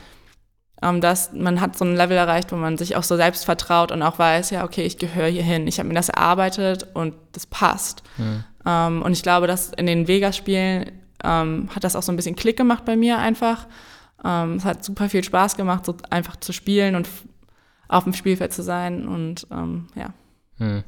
ähm, 0.85 1.01
dass 1.01 1.33
man 1.33 1.61
hat 1.61 1.79
so 1.79 1.85
ein 1.85 1.97
Level 1.97 2.17
erreicht, 2.17 2.53
wo 2.53 2.57
man 2.57 2.77
sich 2.77 2.97
auch 2.97 3.03
so 3.03 3.17
selbst 3.17 3.45
vertraut 3.45 3.91
und 3.91 4.03
auch 4.03 4.19
weiß, 4.19 4.51
ja, 4.51 4.65
okay, 4.65 4.83
ich 4.83 4.99
gehöre 4.99 5.29
hier 5.29 5.43
hin, 5.43 5.67
ich 5.67 5.79
habe 5.79 5.89
mir 5.89 5.95
das 5.95 6.11
erarbeitet 6.11 6.87
und 6.93 7.15
das 7.33 7.47
passt. 7.47 8.03
Mhm. 8.19 8.45
Ähm, 8.67 9.03
und 9.03 9.13
ich 9.13 9.23
glaube, 9.23 9.47
dass 9.47 9.73
in 9.73 9.87
den 9.87 10.07
Vegas-Spielen 10.07 10.91
ähm, 11.25 11.69
hat 11.75 11.85
das 11.85 11.97
auch 11.97 12.03
so 12.03 12.13
ein 12.13 12.17
bisschen 12.17 12.37
Klick 12.37 12.57
gemacht 12.57 12.85
bei 12.85 12.97
mir 12.97 13.19
einfach. 13.19 13.67
es 14.23 14.65
hat 14.65 14.83
super 14.83 15.11
viel 15.11 15.23
Spaß 15.23 15.57
gemacht, 15.57 15.85
so 15.85 15.97
einfach 16.09 16.37
zu 16.37 16.53
spielen 16.53 16.95
und 16.95 17.09
auf 17.89 18.05
dem 18.05 18.15
Spielfeld 18.15 18.53
zu 18.53 18.63
sein 18.63 19.07
und 19.07 19.47
ähm, 19.51 19.87
ja. 19.95 20.15
Hm. 20.59 20.83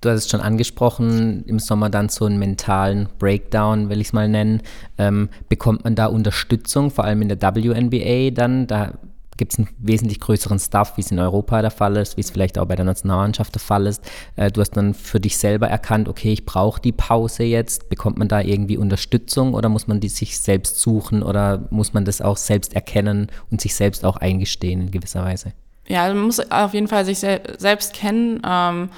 Du 0.00 0.10
hast 0.10 0.24
es 0.24 0.30
schon 0.30 0.42
angesprochen, 0.42 1.44
im 1.46 1.58
Sommer 1.58 1.88
dann 1.88 2.10
so 2.10 2.26
einen 2.26 2.38
mentalen 2.38 3.08
Breakdown, 3.18 3.88
will 3.88 4.02
ich 4.02 4.08
es 4.08 4.12
mal 4.12 4.28
nennen. 4.28 4.60
Ähm, 4.98 5.30
bekommt 5.48 5.84
man 5.84 5.94
da 5.94 6.06
Unterstützung, 6.06 6.90
vor 6.90 7.04
allem 7.04 7.22
in 7.22 7.30
der 7.30 7.40
WNBA 7.40 8.30
dann? 8.30 8.66
Da 8.66 8.98
gibt 9.36 9.52
es 9.52 9.58
einen 9.58 9.68
wesentlich 9.78 10.20
größeren 10.20 10.58
Stuff, 10.58 10.96
wie 10.96 11.00
es 11.00 11.10
in 11.10 11.18
Europa 11.18 11.60
der 11.62 11.70
Fall 11.70 11.96
ist, 11.96 12.16
wie 12.16 12.20
es 12.20 12.30
vielleicht 12.30 12.58
auch 12.58 12.66
bei 12.66 12.76
der 12.76 12.84
Nationalmannschaft 12.84 13.54
der 13.54 13.60
Fall 13.60 13.86
ist. 13.86 14.02
Äh, 14.36 14.50
du 14.50 14.60
hast 14.60 14.70
dann 14.76 14.94
für 14.94 15.20
dich 15.20 15.38
selber 15.38 15.68
erkannt, 15.68 16.08
okay, 16.08 16.32
ich 16.32 16.44
brauche 16.44 16.80
die 16.80 16.92
Pause 16.92 17.44
jetzt. 17.44 17.88
Bekommt 17.88 18.18
man 18.18 18.28
da 18.28 18.40
irgendwie 18.40 18.76
Unterstützung 18.76 19.54
oder 19.54 19.68
muss 19.68 19.86
man 19.86 20.00
die 20.00 20.08
sich 20.08 20.38
selbst 20.38 20.80
suchen 20.80 21.22
oder 21.22 21.66
muss 21.70 21.92
man 21.92 22.04
das 22.04 22.20
auch 22.20 22.36
selbst 22.36 22.74
erkennen 22.74 23.28
und 23.50 23.60
sich 23.60 23.74
selbst 23.74 24.04
auch 24.04 24.16
eingestehen 24.16 24.82
in 24.82 24.90
gewisser 24.90 25.24
Weise? 25.24 25.52
ja, 25.86 26.04
also 26.04 26.16
man 26.16 26.26
muss 26.26 26.50
auf 26.50 26.74
jeden 26.74 26.88
Fall 26.88 27.04
sich 27.04 27.18
sel 27.18 27.40
selbst 27.58 27.92
kennen 27.92 28.40
ähm, 28.46 28.90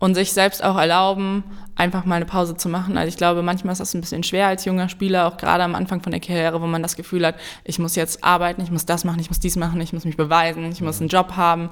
und 0.00 0.14
sich 0.14 0.32
selbst 0.32 0.64
auch 0.64 0.76
erlauben, 0.76 1.44
einfach 1.76 2.04
mal 2.04 2.16
eine 2.16 2.24
Pause 2.24 2.56
zu 2.56 2.68
machen. 2.68 2.96
Also 2.96 3.08
ich 3.08 3.16
glaube, 3.16 3.42
manchmal 3.42 3.72
ist 3.72 3.80
das 3.80 3.94
ein 3.94 4.00
bisschen 4.00 4.24
schwer 4.24 4.48
als 4.48 4.64
junger 4.64 4.88
Spieler, 4.88 5.28
auch 5.28 5.36
gerade 5.36 5.62
am 5.62 5.74
Anfang 5.74 6.00
von 6.00 6.10
der 6.10 6.20
Karriere, 6.20 6.60
wo 6.60 6.66
man 6.66 6.82
das 6.82 6.96
Gefühl 6.96 7.24
hat, 7.24 7.36
ich 7.64 7.78
muss 7.78 7.94
jetzt 7.94 8.24
arbeiten, 8.24 8.62
ich 8.62 8.70
muss 8.70 8.86
das 8.86 9.04
machen, 9.04 9.20
ich 9.20 9.28
muss 9.28 9.40
dies 9.40 9.56
machen, 9.56 9.80
ich 9.80 9.92
muss 9.92 10.06
mich 10.06 10.16
beweisen, 10.16 10.64
ich 10.72 10.80
muss 10.80 11.00
einen 11.00 11.10
Job 11.10 11.36
haben. 11.36 11.68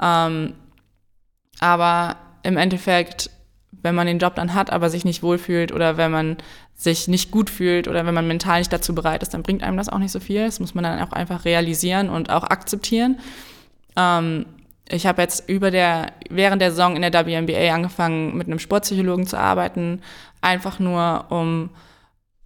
Ähm, 0.00 0.54
aber 1.58 2.16
im 2.44 2.56
Endeffekt, 2.56 3.30
wenn 3.72 3.96
man 3.96 4.06
den 4.06 4.20
Job 4.20 4.36
dann 4.36 4.54
hat, 4.54 4.70
aber 4.70 4.88
sich 4.88 5.04
nicht 5.04 5.24
wohlfühlt 5.24 5.72
oder 5.72 5.96
wenn 5.96 6.12
man 6.12 6.36
sich 6.74 7.08
nicht 7.08 7.32
gut 7.32 7.50
fühlt 7.50 7.88
oder 7.88 8.06
wenn 8.06 8.14
man 8.14 8.28
mental 8.28 8.60
nicht 8.60 8.72
dazu 8.72 8.94
bereit 8.94 9.24
ist, 9.24 9.34
dann 9.34 9.42
bringt 9.42 9.64
einem 9.64 9.76
das 9.76 9.88
auch 9.88 9.98
nicht 9.98 10.12
so 10.12 10.20
viel. 10.20 10.44
Das 10.44 10.60
muss 10.60 10.74
man 10.74 10.84
dann 10.84 11.00
auch 11.00 11.12
einfach 11.12 11.44
realisieren 11.44 12.10
und 12.10 12.30
auch 12.30 12.44
akzeptieren. 12.44 13.18
Ähm, 13.96 14.46
ich 14.92 15.06
habe 15.06 15.22
jetzt 15.22 15.48
über 15.48 15.70
der, 15.70 16.12
während 16.28 16.60
der 16.60 16.70
Saison 16.70 16.96
in 16.96 17.02
der 17.02 17.26
WNBA 17.26 17.74
angefangen, 17.74 18.36
mit 18.36 18.46
einem 18.46 18.58
Sportpsychologen 18.58 19.26
zu 19.26 19.38
arbeiten, 19.38 20.02
einfach 20.40 20.78
nur 20.78 21.26
um 21.30 21.70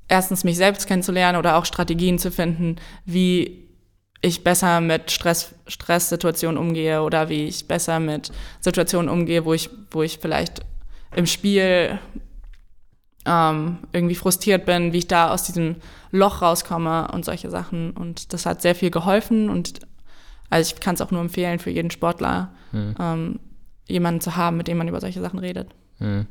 erstens 0.08 0.44
mich 0.44 0.56
selbst 0.56 0.86
kennenzulernen 0.86 1.38
oder 1.38 1.56
auch 1.56 1.64
Strategien 1.64 2.18
zu 2.18 2.30
finden, 2.30 2.76
wie 3.04 3.66
ich 4.22 4.44
besser 4.44 4.80
mit 4.80 5.10
Stress, 5.10 5.54
Stresssituationen 5.66 6.58
umgehe 6.58 7.02
oder 7.02 7.28
wie 7.28 7.46
ich 7.46 7.66
besser 7.66 8.00
mit 8.00 8.30
Situationen 8.60 9.08
umgehe, 9.10 9.44
wo 9.44 9.52
ich, 9.52 9.68
wo 9.90 10.02
ich 10.02 10.18
vielleicht 10.18 10.60
im 11.14 11.26
Spiel 11.26 11.98
ähm, 13.24 13.78
irgendwie 13.92 14.14
frustriert 14.14 14.64
bin, 14.64 14.92
wie 14.92 14.98
ich 14.98 15.08
da 15.08 15.30
aus 15.30 15.42
diesem 15.42 15.76
Loch 16.12 16.42
rauskomme 16.42 17.08
und 17.12 17.24
solche 17.24 17.50
Sachen. 17.50 17.90
Und 17.90 18.32
das 18.32 18.46
hat 18.46 18.62
sehr 18.62 18.74
viel 18.74 18.90
geholfen 18.90 19.50
und 19.50 19.80
also 20.50 20.74
ich 20.74 20.80
kann 20.80 20.94
es 20.94 21.00
auch 21.00 21.10
nur 21.10 21.20
empfehlen 21.20 21.58
für 21.58 21.70
jeden 21.70 21.90
Sportler, 21.90 22.52
mhm. 22.72 22.94
ähm, 23.00 23.40
jemanden 23.88 24.20
zu 24.20 24.36
haben, 24.36 24.56
mit 24.56 24.68
dem 24.68 24.78
man 24.78 24.88
über 24.88 25.00
solche 25.00 25.20
Sachen 25.20 25.38
redet. 25.38 25.68
Mhm. 25.98 26.26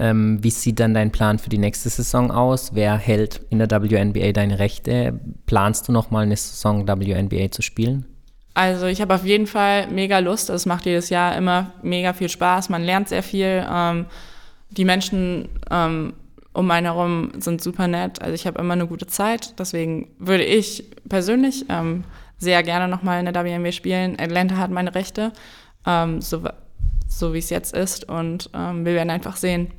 Ähm, 0.00 0.38
wie 0.42 0.50
sieht 0.50 0.78
dann 0.78 0.94
dein 0.94 1.10
Plan 1.10 1.38
für 1.38 1.50
die 1.50 1.58
nächste 1.58 1.88
Saison 1.88 2.30
aus? 2.30 2.74
Wer 2.74 2.96
hält 2.96 3.40
in 3.50 3.58
der 3.58 3.68
WNBA 3.68 4.32
deine 4.32 4.58
Rechte? 4.58 5.18
Planst 5.46 5.88
du 5.88 5.92
noch 5.92 6.10
mal 6.10 6.22
eine 6.22 6.36
Saison 6.36 6.86
WNBA 6.86 7.50
zu 7.50 7.62
spielen? 7.62 8.06
Also 8.54 8.86
ich 8.86 9.00
habe 9.00 9.14
auf 9.14 9.24
jeden 9.24 9.46
Fall 9.46 9.88
mega 9.88 10.18
Lust. 10.20 10.50
Es 10.50 10.66
macht 10.66 10.86
jedes 10.86 11.10
Jahr 11.10 11.36
immer 11.36 11.72
mega 11.82 12.12
viel 12.12 12.28
Spaß. 12.28 12.68
Man 12.68 12.84
lernt 12.84 13.08
sehr 13.08 13.22
viel. 13.22 13.64
Ähm, 13.68 14.06
die 14.70 14.84
Menschen 14.84 15.48
ähm, 15.70 16.12
um 16.52 16.70
einen 16.70 16.86
herum 16.86 17.32
sind 17.38 17.62
super 17.62 17.88
nett. 17.88 18.22
Also 18.22 18.34
ich 18.34 18.46
habe 18.46 18.60
immer 18.60 18.74
eine 18.74 18.86
gute 18.86 19.06
Zeit. 19.06 19.58
Deswegen 19.58 20.08
würde 20.18 20.44
ich 20.44 20.84
persönlich 21.08 21.66
ähm, 21.68 22.04
sehr 22.38 22.62
gerne 22.62 22.88
nochmal 22.88 23.24
in 23.24 23.32
der 23.32 23.44
WNBA 23.44 23.72
spielen. 23.72 24.16
Atlanta 24.18 24.56
hat 24.56 24.70
meine 24.70 24.94
Rechte, 24.94 25.32
ähm, 25.86 26.20
so, 26.20 26.42
so 27.06 27.34
wie 27.34 27.38
es 27.38 27.50
jetzt 27.50 27.74
ist. 27.74 28.08
Und 28.08 28.50
ähm, 28.54 28.84
wir 28.84 28.94
werden 28.94 29.10
einfach 29.10 29.36
sehen, 29.36 29.72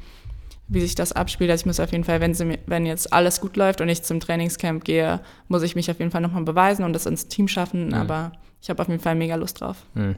wie 0.67 0.81
sich 0.81 0.95
das 0.95 1.11
abspielt. 1.11 1.49
Also 1.49 1.63
ich 1.63 1.65
muss 1.65 1.79
auf 1.79 1.91
jeden 1.91 2.03
Fall, 2.03 2.21
wenn, 2.21 2.33
sie, 2.33 2.59
wenn 2.67 2.85
jetzt 2.85 3.11
alles 3.11 3.41
gut 3.41 3.57
läuft 3.57 3.81
und 3.81 3.89
ich 3.89 4.03
zum 4.03 4.19
Trainingscamp 4.19 4.83
gehe, 4.83 5.19
muss 5.47 5.63
ich 5.63 5.75
mich 5.75 5.89
auf 5.89 5.99
jeden 5.99 6.11
Fall 6.11 6.21
nochmal 6.21 6.43
beweisen 6.43 6.85
und 6.85 6.93
das 6.93 7.05
ins 7.05 7.27
Team 7.27 7.47
schaffen. 7.47 7.87
Mhm. 7.87 7.93
Aber 7.93 8.33
ich 8.61 8.69
habe 8.69 8.81
auf 8.81 8.87
jeden 8.87 9.01
Fall 9.01 9.15
mega 9.15 9.35
Lust 9.35 9.61
drauf. 9.61 9.77
Mhm. 9.95 10.15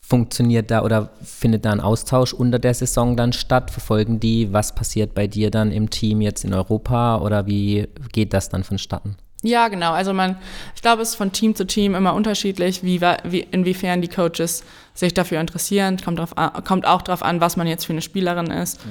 Funktioniert 0.00 0.70
da 0.70 0.82
oder 0.82 1.10
findet 1.22 1.66
da 1.66 1.72
ein 1.72 1.80
Austausch 1.80 2.32
unter 2.32 2.58
der 2.58 2.72
Saison 2.72 3.16
dann 3.16 3.32
statt? 3.34 3.70
Verfolgen 3.70 4.20
die, 4.20 4.52
was 4.52 4.74
passiert 4.74 5.14
bei 5.14 5.26
dir 5.26 5.50
dann 5.50 5.70
im 5.70 5.90
Team 5.90 6.22
jetzt 6.22 6.44
in 6.44 6.54
Europa 6.54 7.18
oder 7.18 7.46
wie 7.46 7.88
geht 8.12 8.32
das 8.32 8.48
dann 8.48 8.64
vonstatten? 8.64 9.16
Ja, 9.42 9.68
genau. 9.68 9.92
Also 9.92 10.12
man, 10.12 10.36
ich 10.74 10.82
glaube, 10.82 11.02
es 11.02 11.10
ist 11.10 11.14
von 11.14 11.32
Team 11.32 11.54
zu 11.54 11.66
Team 11.66 11.94
immer 11.94 12.14
unterschiedlich, 12.14 12.82
wie, 12.82 13.00
wie 13.00 13.40
inwiefern 13.40 14.02
die 14.02 14.08
Coaches 14.08 14.64
sich 14.94 15.14
dafür 15.14 15.40
interessieren. 15.40 15.96
Kommt, 16.04 16.18
drauf 16.18 16.36
an, 16.36 16.64
kommt 16.64 16.86
auch 16.86 17.02
darauf 17.02 17.22
an, 17.22 17.40
was 17.40 17.56
man 17.56 17.66
jetzt 17.66 17.84
für 17.84 17.92
eine 17.92 18.02
Spielerin 18.02 18.50
ist. 18.50 18.84
Mhm. 18.84 18.90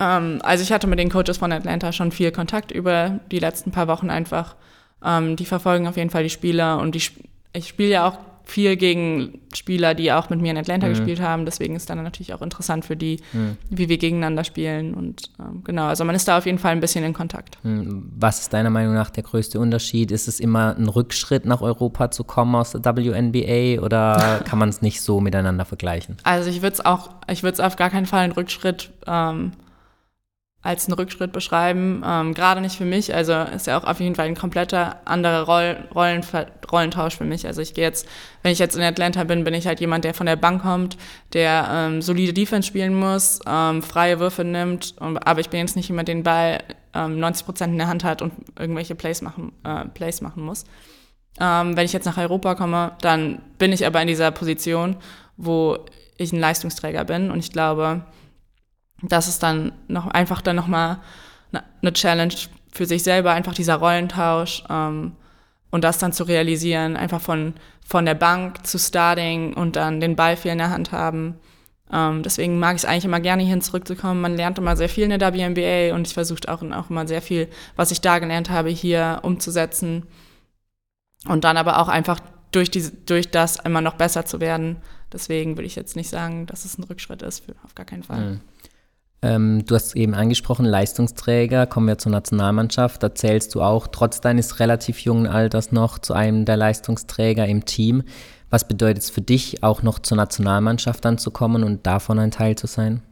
Ähm, 0.00 0.40
also 0.42 0.62
ich 0.62 0.72
hatte 0.72 0.86
mit 0.86 0.98
den 0.98 1.10
Coaches 1.10 1.38
von 1.38 1.52
Atlanta 1.52 1.92
schon 1.92 2.10
viel 2.10 2.32
Kontakt 2.32 2.70
über 2.70 3.20
die 3.30 3.38
letzten 3.38 3.70
paar 3.70 3.88
Wochen 3.88 4.08
einfach. 4.08 4.56
Ähm, 5.04 5.36
die 5.36 5.44
verfolgen 5.44 5.86
auf 5.86 5.96
jeden 5.96 6.10
Fall 6.10 6.22
die 6.22 6.30
Spieler 6.30 6.78
und 6.78 6.94
die, 6.94 7.02
ich 7.52 7.68
spiele 7.68 7.90
ja 7.90 8.08
auch 8.08 8.18
viel 8.50 8.76
gegen 8.76 9.40
Spieler, 9.54 9.94
die 9.94 10.10
auch 10.10 10.30
mit 10.30 10.40
mir 10.40 10.50
in 10.50 10.56
Atlanta 10.56 10.86
mhm. 10.86 10.92
gespielt 10.92 11.20
haben. 11.20 11.44
Deswegen 11.44 11.76
ist 11.76 11.90
dann 11.90 12.02
natürlich 12.02 12.32
auch 12.32 12.40
interessant 12.40 12.84
für 12.84 12.96
die, 12.96 13.20
mhm. 13.32 13.56
wie 13.68 13.88
wir 13.88 13.98
gegeneinander 13.98 14.42
spielen. 14.42 14.94
Und 14.94 15.30
ähm, 15.38 15.62
genau, 15.64 15.86
also 15.86 16.04
man 16.04 16.14
ist 16.14 16.26
da 16.26 16.38
auf 16.38 16.46
jeden 16.46 16.58
Fall 16.58 16.72
ein 16.72 16.80
bisschen 16.80 17.04
in 17.04 17.12
Kontakt. 17.12 17.58
Mhm. 17.62 18.10
Was 18.16 18.40
ist 18.40 18.52
deiner 18.52 18.70
Meinung 18.70 18.94
nach 18.94 19.10
der 19.10 19.22
größte 19.22 19.60
Unterschied? 19.60 20.10
Ist 20.10 20.28
es 20.28 20.40
immer 20.40 20.74
ein 20.76 20.88
Rückschritt 20.88 21.44
nach 21.44 21.60
Europa 21.60 22.10
zu 22.10 22.24
kommen 22.24 22.54
aus 22.54 22.72
der 22.72 22.96
WNBA 22.96 23.82
oder 23.82 24.40
kann 24.44 24.58
man 24.58 24.70
es 24.70 24.80
nicht 24.80 25.02
so 25.02 25.20
miteinander 25.20 25.66
vergleichen? 25.66 26.16
Also 26.24 26.48
ich 26.48 26.62
würde 26.62 26.74
es 26.74 26.84
auch, 26.84 27.10
ich 27.30 27.42
würde 27.42 27.54
es 27.54 27.60
auf 27.60 27.76
gar 27.76 27.90
keinen 27.90 28.06
Fall 28.06 28.20
einen 28.20 28.32
Rückschritt 28.32 28.90
ähm, 29.06 29.52
als 30.60 30.86
einen 30.86 30.94
Rückschritt 30.94 31.32
beschreiben. 31.32 32.02
Ähm, 32.04 32.34
Gerade 32.34 32.60
nicht 32.60 32.76
für 32.76 32.84
mich. 32.84 33.14
Also 33.14 33.32
ist 33.32 33.66
ja 33.66 33.78
auch 33.78 33.84
auf 33.84 34.00
jeden 34.00 34.16
Fall 34.16 34.26
ein 34.26 34.34
kompletter 34.34 35.00
anderer 35.04 35.42
Roll 35.42 35.76
Rollen 35.94 36.24
Rollentausch 36.70 37.16
für 37.16 37.24
mich. 37.24 37.46
Also 37.46 37.62
ich 37.62 37.74
gehe 37.74 37.84
jetzt, 37.84 38.06
wenn 38.42 38.52
ich 38.52 38.58
jetzt 38.58 38.76
in 38.76 38.82
Atlanta 38.82 39.24
bin, 39.24 39.44
bin 39.44 39.54
ich 39.54 39.66
halt 39.66 39.80
jemand, 39.80 40.04
der 40.04 40.14
von 40.14 40.26
der 40.26 40.36
Bank 40.36 40.62
kommt, 40.62 40.98
der 41.32 41.68
ähm, 41.70 42.02
solide 42.02 42.32
Defense 42.32 42.66
spielen 42.66 42.94
muss, 42.94 43.40
ähm, 43.46 43.82
freie 43.82 44.18
Würfe 44.20 44.44
nimmt. 44.44 44.94
aber 44.98 45.40
ich 45.40 45.48
bin 45.48 45.60
jetzt 45.60 45.76
nicht 45.76 45.88
jemand, 45.88 46.08
den 46.08 46.22
Ball 46.22 46.62
90 46.94 47.42
ähm, 47.42 47.46
Prozent 47.46 47.72
in 47.72 47.78
der 47.78 47.88
Hand 47.88 48.04
hat 48.04 48.20
und 48.22 48.32
irgendwelche 48.58 48.94
Plays 48.94 49.22
machen, 49.22 49.52
äh, 49.64 49.84
Plays 49.86 50.20
machen 50.20 50.42
muss. 50.42 50.64
Ähm, 51.40 51.76
wenn 51.76 51.84
ich 51.84 51.92
jetzt 51.92 52.04
nach 52.04 52.18
Europa 52.18 52.54
komme, 52.56 52.92
dann 53.00 53.40
bin 53.58 53.72
ich 53.72 53.86
aber 53.86 54.02
in 54.02 54.08
dieser 54.08 54.30
Position, 54.30 54.96
wo 55.36 55.78
ich 56.16 56.32
ein 56.32 56.40
Leistungsträger 56.40 57.04
bin. 57.04 57.30
Und 57.30 57.38
ich 57.38 57.52
glaube, 57.52 58.02
das 59.02 59.28
ist 59.28 59.42
dann 59.42 59.72
noch 59.86 60.06
einfach 60.08 60.42
dann 60.42 60.56
nochmal 60.56 60.98
eine 61.82 61.92
Challenge 61.92 62.34
für 62.72 62.86
sich 62.86 63.02
selber, 63.02 63.32
einfach 63.32 63.54
dieser 63.54 63.76
Rollentausch 63.76 64.64
ähm, 64.68 65.12
und 65.70 65.84
das 65.84 65.98
dann 65.98 66.12
zu 66.12 66.24
realisieren, 66.24 66.96
einfach 66.96 67.20
von, 67.20 67.54
von 67.86 68.04
der 68.04 68.14
Bank 68.14 68.66
zu 68.66 68.78
Starting 68.78 69.54
und 69.54 69.76
dann 69.76 70.00
den 70.00 70.16
Ball 70.16 70.36
viel 70.36 70.52
in 70.52 70.58
der 70.58 70.70
Hand 70.70 70.92
haben. 70.92 71.36
Ähm, 71.90 72.22
deswegen 72.22 72.58
mag 72.58 72.76
ich 72.76 72.82
es 72.82 72.88
eigentlich 72.88 73.04
immer 73.04 73.20
gerne 73.20 73.42
hierhin 73.42 73.62
zurückzukommen. 73.62 74.20
Man 74.20 74.36
lernt 74.36 74.58
immer 74.58 74.76
sehr 74.76 74.88
viel 74.88 75.04
in 75.04 75.18
der 75.18 75.34
WNBA 75.34 75.94
und 75.94 76.06
ich 76.06 76.14
versuche 76.14 76.40
auch, 76.48 76.62
auch 76.62 76.90
immer 76.90 77.06
sehr 77.06 77.22
viel, 77.22 77.48
was 77.76 77.90
ich 77.90 78.00
da 78.00 78.18
gelernt 78.18 78.50
habe, 78.50 78.68
hier 78.68 79.20
umzusetzen 79.22 80.06
und 81.26 81.44
dann 81.44 81.56
aber 81.56 81.80
auch 81.80 81.88
einfach 81.88 82.20
durch, 82.50 82.70
diese, 82.70 82.92
durch 82.92 83.30
das 83.30 83.56
immer 83.56 83.80
noch 83.80 83.94
besser 83.94 84.24
zu 84.24 84.40
werden. 84.40 84.76
Deswegen 85.12 85.56
würde 85.56 85.66
ich 85.66 85.76
jetzt 85.76 85.96
nicht 85.96 86.10
sagen, 86.10 86.46
dass 86.46 86.64
es 86.64 86.78
ein 86.78 86.84
Rückschritt 86.84 87.22
ist, 87.22 87.44
für, 87.44 87.54
auf 87.64 87.74
gar 87.74 87.86
keinen 87.86 88.02
Fall. 88.02 88.32
Mhm. 88.32 88.40
Ähm, 89.20 89.64
du 89.66 89.74
hast 89.74 89.96
eben 89.96 90.14
angesprochen, 90.14 90.64
Leistungsträger, 90.64 91.66
kommen 91.66 91.88
wir 91.88 91.98
zur 91.98 92.12
Nationalmannschaft. 92.12 93.02
Da 93.02 93.14
zählst 93.14 93.54
du 93.54 93.62
auch 93.62 93.88
trotz 93.88 94.20
deines 94.20 94.60
relativ 94.60 95.00
jungen 95.00 95.26
Alters 95.26 95.72
noch 95.72 95.98
zu 95.98 96.14
einem 96.14 96.44
der 96.44 96.56
Leistungsträger 96.56 97.46
im 97.46 97.64
Team. 97.64 98.04
Was 98.50 98.66
bedeutet 98.66 99.02
es 99.02 99.10
für 99.10 99.20
dich, 99.20 99.62
auch 99.62 99.82
noch 99.82 99.98
zur 99.98 100.16
Nationalmannschaft 100.16 101.04
dann 101.04 101.18
zu 101.18 101.30
kommen 101.30 101.64
und 101.64 101.86
davon 101.86 102.18
ein 102.18 102.30
Teil 102.30 102.56
zu 102.56 102.66
sein? 102.66 103.02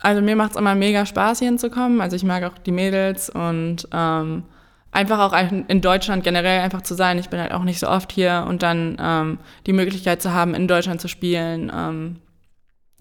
Also 0.00 0.22
mir 0.22 0.34
macht 0.34 0.52
es 0.52 0.56
immer 0.56 0.74
mega 0.74 1.04
Spaß, 1.04 1.40
hier 1.40 1.48
hinzukommen. 1.48 2.00
Also 2.00 2.16
ich 2.16 2.24
mag 2.24 2.42
auch 2.44 2.56
die 2.58 2.72
Mädels 2.72 3.28
und 3.28 3.86
ähm, 3.92 4.44
einfach 4.92 5.18
auch 5.18 5.52
in 5.68 5.80
Deutschland 5.82 6.24
generell 6.24 6.60
einfach 6.60 6.82
zu 6.82 6.94
sein. 6.94 7.18
Ich 7.18 7.28
bin 7.28 7.38
halt 7.38 7.52
auch 7.52 7.64
nicht 7.64 7.78
so 7.78 7.88
oft 7.88 8.10
hier 8.10 8.46
und 8.48 8.62
dann 8.62 8.96
ähm, 8.98 9.38
die 9.66 9.74
Möglichkeit 9.74 10.22
zu 10.22 10.32
haben, 10.32 10.54
in 10.54 10.66
Deutschland 10.66 11.02
zu 11.02 11.08
spielen. 11.08 11.70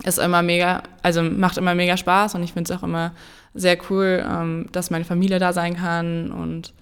Ist 0.03 0.17
immer 0.19 0.41
mega, 0.41 0.83
also 1.03 1.21
macht 1.21 1.57
immer 1.57 1.75
mega 1.75 1.97
Spaß 1.97 2.35
und 2.35 2.43
ich 2.43 2.53
finde 2.53 2.71
es 2.71 2.79
auch 2.79 2.83
immer 2.83 3.11
sehr 3.53 3.77
cool, 3.89 4.25
ähm, 4.25 4.69
dass 4.71 4.91
meine 4.91 5.05
Familie 5.05 5.39
da 5.39 5.51
sein 5.51 5.75
kann 5.75 6.31
und 6.31 6.73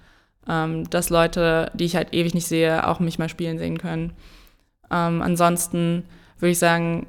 ähm, 0.48 0.88
dass 0.90 1.10
Leute, 1.10 1.70
die 1.74 1.84
ich 1.84 1.96
halt 1.96 2.14
ewig 2.14 2.34
nicht 2.34 2.46
sehe, 2.46 2.86
auch 2.86 3.00
mich 3.00 3.18
mal 3.18 3.28
spielen 3.28 3.58
sehen 3.58 3.78
können. 3.78 4.12
Ähm, 4.90 5.20
ansonsten 5.20 6.04
würde 6.38 6.52
ich 6.52 6.58
sagen, 6.58 7.06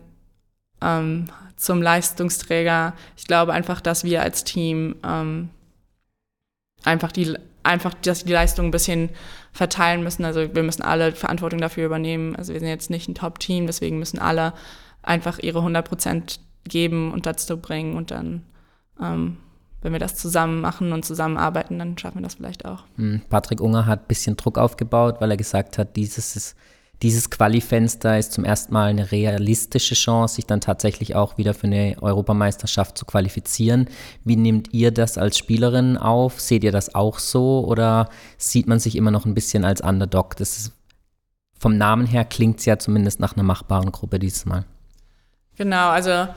ähm, 0.82 1.26
zum 1.56 1.82
Leistungsträger, 1.82 2.94
ich 3.18 3.26
glaube 3.26 3.54
einfach, 3.54 3.82
dass 3.82 4.04
wir 4.04 4.22
als 4.22 4.44
Team 4.44 4.96
ähm, 5.04 5.50
einfach 6.84 7.12
die 7.12 7.36
einfach, 7.64 7.94
dass 7.94 8.24
die 8.24 8.32
Leistung 8.32 8.68
ein 8.68 8.72
bisschen 8.72 9.10
verteilen 9.52 10.04
müssen. 10.04 10.26
Also 10.26 10.56
wir 10.56 10.64
müssen 10.64 10.82
alle 10.82 11.12
Verantwortung 11.12 11.60
dafür 11.60 11.86
übernehmen. 11.86 12.36
Also 12.36 12.54
wir 12.54 12.60
sind 12.60 12.70
jetzt 12.70 12.90
nicht 12.90 13.10
ein 13.10 13.16
Top-Team, 13.16 13.68
deswegen 13.68 14.00
müssen 14.00 14.20
alle 14.20 14.54
einfach 15.10 15.40
ihre 15.40 15.60
100 15.60 15.88
Prozent 15.88 16.40
geben 16.64 17.12
und 17.12 17.26
dazu 17.26 17.58
bringen 17.58 17.96
und 17.96 18.12
dann, 18.12 18.44
ähm, 19.02 19.38
wenn 19.82 19.92
wir 19.92 20.00
das 20.00 20.16
zusammen 20.16 20.62
machen 20.62 20.92
und 20.94 21.04
zusammenarbeiten, 21.04 21.80
dann 21.80 21.98
schaffen 21.98 22.20
wir 22.20 22.24
das 22.24 22.36
vielleicht 22.36 22.66
auch. 22.66 22.84
Hm, 22.96 23.22
Patrick 23.30 23.60
Unger 23.60 23.86
hat 23.86 24.02
ein 24.04 24.08
bisschen 24.08 24.38
Druck 24.38 24.58
aufgebaut, 24.58 25.18
weil 25.20 25.32
er 25.32 25.38
gesagt 25.38 25.78
hat, 25.78 25.96
dieses 25.96 26.36
ist 26.36 26.56
dieses 27.02 27.30
Qualifenster 27.30 28.20
ist 28.20 28.34
zum 28.34 28.44
ersten 28.44 28.74
Mal 28.74 28.90
eine 28.90 29.12
realistische 29.14 29.96
Chance, 29.96 30.36
sich 30.36 30.46
dann 30.46 30.60
tatsächlich 30.60 31.16
auch 31.16 31.38
wieder 31.38 31.54
für 31.54 31.68
eine 31.68 31.96
Europameisterschaft 32.02 32.98
zu 32.98 33.06
qualifizieren. 33.06 33.88
Wie 34.26 34.36
nehmt 34.36 34.74
ihr 34.74 34.92
das 34.92 35.18
als 35.18 35.38
Spielerin 35.38 35.96
auf? 35.96 36.42
Seht 36.42 36.64
ihr 36.64 36.74
das 36.74 36.94
auch 36.96 37.20
so 37.20 37.66
oder 37.66 38.10
sieht 38.38 38.68
man 38.68 38.80
sich 38.80 38.98
immer 38.98 39.12
noch 39.12 39.26
ein 39.26 39.34
bisschen 39.34 39.64
als 39.64 39.80
Underdog? 39.80 40.36
Das 40.36 40.58
ist, 40.58 40.74
vom 41.58 41.78
Namen 41.78 42.06
her 42.06 42.26
klingt 42.26 42.60
es 42.60 42.66
ja 42.66 42.78
zumindest 42.78 43.22
nach 43.22 43.34
einer 43.34 43.44
machbaren 43.44 43.94
Gruppe 43.94 44.20
dieses 44.20 44.46
Mal. 44.46 44.66
Genau, 45.60 45.90
also 45.90 46.30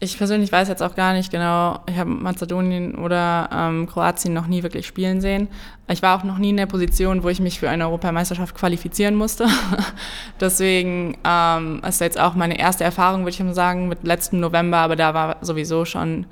ich 0.00 0.18
persönlich 0.18 0.50
weiß 0.50 0.66
jetzt 0.66 0.82
auch 0.82 0.96
gar 0.96 1.12
nicht 1.12 1.30
genau, 1.30 1.78
ich 1.86 1.96
habe 1.96 2.10
Mazedonien 2.10 2.96
oder 2.96 3.48
ähm, 3.52 3.86
Kroatien 3.86 4.34
noch 4.34 4.48
nie 4.48 4.64
wirklich 4.64 4.84
spielen 4.84 5.20
sehen. 5.20 5.46
Ich 5.88 6.02
war 6.02 6.18
auch 6.18 6.24
noch 6.24 6.38
nie 6.38 6.50
in 6.50 6.56
der 6.56 6.66
Position, 6.66 7.22
wo 7.22 7.28
ich 7.28 7.38
mich 7.38 7.60
für 7.60 7.70
eine 7.70 7.84
Europameisterschaft 7.84 8.56
qualifizieren 8.56 9.14
musste. 9.14 9.46
Deswegen 10.40 11.16
ähm, 11.22 11.80
ist 11.86 12.00
jetzt 12.00 12.18
auch 12.18 12.34
meine 12.34 12.58
erste 12.58 12.82
Erfahrung, 12.82 13.20
würde 13.20 13.30
ich 13.30 13.40
mal 13.40 13.54
sagen, 13.54 13.86
mit 13.86 14.02
letzten 14.02 14.40
November, 14.40 14.78
aber 14.78 14.96
da 14.96 15.14
war 15.14 15.36
sowieso 15.40 15.84
schon 15.84 16.26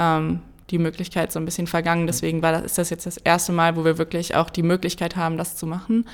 ähm, 0.00 0.40
die 0.70 0.78
Möglichkeit 0.78 1.32
so 1.32 1.38
ein 1.38 1.44
bisschen 1.44 1.66
vergangen. 1.66 2.06
Deswegen 2.06 2.40
war 2.40 2.52
das, 2.52 2.62
ist 2.62 2.78
das 2.78 2.88
jetzt 2.88 3.04
das 3.04 3.18
erste 3.18 3.52
Mal, 3.52 3.76
wo 3.76 3.84
wir 3.84 3.98
wirklich 3.98 4.36
auch 4.36 4.48
die 4.48 4.62
Möglichkeit 4.62 5.16
haben, 5.16 5.36
das 5.36 5.54
zu 5.54 5.66
machen. 5.66 6.08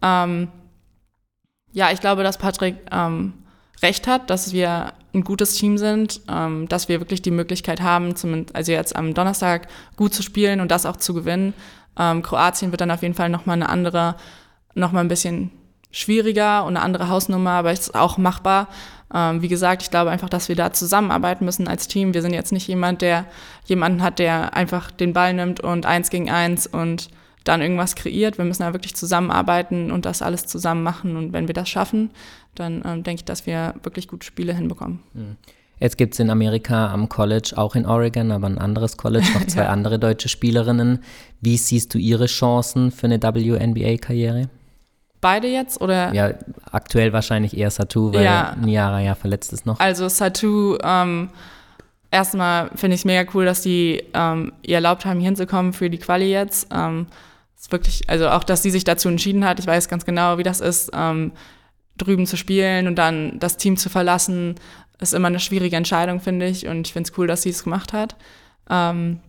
Ähm, 0.00 0.48
ja, 1.72 1.92
ich 1.92 2.00
glaube, 2.00 2.22
dass 2.22 2.38
Patrick 2.38 2.76
ähm, 2.90 3.34
recht 3.82 4.06
hat, 4.06 4.30
dass 4.30 4.52
wir 4.52 4.92
ein 5.14 5.24
gutes 5.24 5.54
Team 5.54 5.78
sind, 5.78 6.20
ähm, 6.28 6.68
dass 6.68 6.88
wir 6.88 7.00
wirklich 7.00 7.22
die 7.22 7.30
Möglichkeit 7.30 7.80
haben, 7.80 8.14
zumindest, 8.16 8.54
also 8.54 8.72
jetzt 8.72 8.94
am 8.94 9.14
Donnerstag 9.14 9.68
gut 9.96 10.14
zu 10.14 10.22
spielen 10.22 10.60
und 10.60 10.70
das 10.70 10.86
auch 10.86 10.96
zu 10.96 11.14
gewinnen. 11.14 11.54
Ähm, 11.98 12.22
Kroatien 12.22 12.70
wird 12.70 12.80
dann 12.80 12.90
auf 12.90 13.02
jeden 13.02 13.14
Fall 13.14 13.28
nochmal 13.28 13.56
eine 13.56 13.68
andere, 13.68 14.16
nochmal 14.74 15.04
ein 15.04 15.08
bisschen 15.08 15.50
schwieriger 15.90 16.64
und 16.64 16.76
eine 16.76 16.84
andere 16.84 17.08
Hausnummer, 17.08 17.50
aber 17.50 17.72
ist 17.72 17.94
auch 17.94 18.16
machbar. 18.16 18.68
Ähm, 19.12 19.42
wie 19.42 19.48
gesagt, 19.48 19.82
ich 19.82 19.90
glaube 19.90 20.10
einfach, 20.10 20.28
dass 20.28 20.48
wir 20.48 20.54
da 20.54 20.72
zusammenarbeiten 20.72 21.44
müssen 21.44 21.66
als 21.66 21.88
Team. 21.88 22.14
Wir 22.14 22.22
sind 22.22 22.32
jetzt 22.32 22.52
nicht 22.52 22.68
jemand, 22.68 23.02
der 23.02 23.26
jemanden 23.64 24.02
hat, 24.02 24.20
der 24.20 24.54
einfach 24.54 24.92
den 24.92 25.12
Ball 25.12 25.34
nimmt 25.34 25.60
und 25.60 25.86
eins 25.86 26.10
gegen 26.10 26.30
eins 26.30 26.68
und 26.68 27.08
dann 27.44 27.62
irgendwas 27.62 27.94
kreiert. 27.94 28.38
Wir 28.38 28.44
müssen 28.44 28.62
da 28.62 28.72
wirklich 28.72 28.94
zusammenarbeiten 28.94 29.90
und 29.90 30.04
das 30.04 30.22
alles 30.22 30.46
zusammen 30.46 30.82
machen. 30.82 31.16
Und 31.16 31.32
wenn 31.32 31.46
wir 31.46 31.54
das 31.54 31.68
schaffen, 31.68 32.10
dann 32.54 32.82
ähm, 32.84 33.02
denke 33.02 33.20
ich, 33.20 33.24
dass 33.24 33.46
wir 33.46 33.74
wirklich 33.82 34.08
gute 34.08 34.26
Spiele 34.26 34.54
hinbekommen. 34.54 35.00
Mhm. 35.14 35.36
Jetzt 35.78 35.96
gibt 35.96 36.12
es 36.12 36.20
in 36.20 36.28
Amerika 36.28 36.92
am 36.92 37.08
College, 37.08 37.52
auch 37.56 37.74
in 37.74 37.86
Oregon, 37.86 38.32
aber 38.32 38.46
ein 38.46 38.58
anderes 38.58 38.98
College, 38.98 39.26
noch 39.32 39.46
zwei 39.46 39.62
ja. 39.62 39.68
andere 39.70 39.98
deutsche 39.98 40.28
Spielerinnen. 40.28 41.02
Wie 41.40 41.56
siehst 41.56 41.94
du 41.94 41.98
ihre 41.98 42.26
Chancen 42.26 42.90
für 42.90 43.06
eine 43.06 43.22
WNBA-Karriere? 43.22 44.50
Beide 45.22 45.48
jetzt 45.48 45.80
oder? 45.80 46.14
Ja, 46.14 46.32
aktuell 46.70 47.12
wahrscheinlich 47.12 47.56
eher 47.56 47.70
Satu, 47.70 48.12
weil 48.12 48.24
ja. 48.24 48.56
Niara 48.60 49.00
ja 49.00 49.14
verletzt 49.14 49.52
ist 49.52 49.66
noch. 49.66 49.80
Also 49.80 50.08
Satu, 50.08 50.78
ähm, 50.82 51.30
erstmal 52.10 52.70
finde 52.74 52.94
ich 52.94 53.02
es 53.02 53.04
mega 53.04 53.30
cool, 53.34 53.44
dass 53.44 53.62
die 53.62 54.02
ähm, 54.14 54.52
ihr 54.62 54.76
erlaubt 54.76 55.04
haben, 55.04 55.20
hier 55.20 55.28
hinzukommen 55.28 55.72
für 55.72 55.90
die 55.90 55.98
Quali 55.98 56.30
jetzt. 56.30 56.68
Ähm, 56.72 57.06
ist 57.58 57.72
wirklich, 57.72 58.08
also 58.08 58.28
auch, 58.30 58.44
dass 58.44 58.62
sie 58.62 58.70
sich 58.70 58.84
dazu 58.84 59.08
entschieden 59.08 59.44
hat. 59.44 59.58
Ich 59.58 59.66
weiß 59.66 59.88
ganz 59.88 60.04
genau, 60.04 60.38
wie 60.38 60.42
das 60.42 60.60
ist, 60.60 60.90
ähm, 60.94 61.32
drüben 61.98 62.26
zu 62.26 62.36
spielen 62.36 62.86
und 62.86 62.96
dann 62.96 63.38
das 63.38 63.58
Team 63.58 63.76
zu 63.76 63.90
verlassen, 63.90 64.54
ist 64.98 65.14
immer 65.14 65.28
eine 65.28 65.40
schwierige 65.40 65.76
Entscheidung, 65.76 66.20
finde 66.20 66.46
ich. 66.46 66.66
Und 66.66 66.86
ich 66.86 66.92
finde 66.92 67.10
es 67.10 67.18
cool, 67.18 67.26
dass 67.26 67.42
sie 67.42 67.50
es 67.50 67.64
gemacht 67.64 67.92
hat. 67.92 68.16
Ähm, 68.68 69.20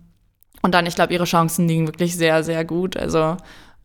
und 0.62 0.74
dann, 0.74 0.86
ich 0.86 0.96
glaube, 0.96 1.14
ihre 1.14 1.26
Chancen 1.26 1.68
liegen 1.68 1.88
wirklich 1.88 2.16
sehr, 2.16 2.44
sehr 2.44 2.64
gut. 2.66 2.96
Also, 2.96 3.38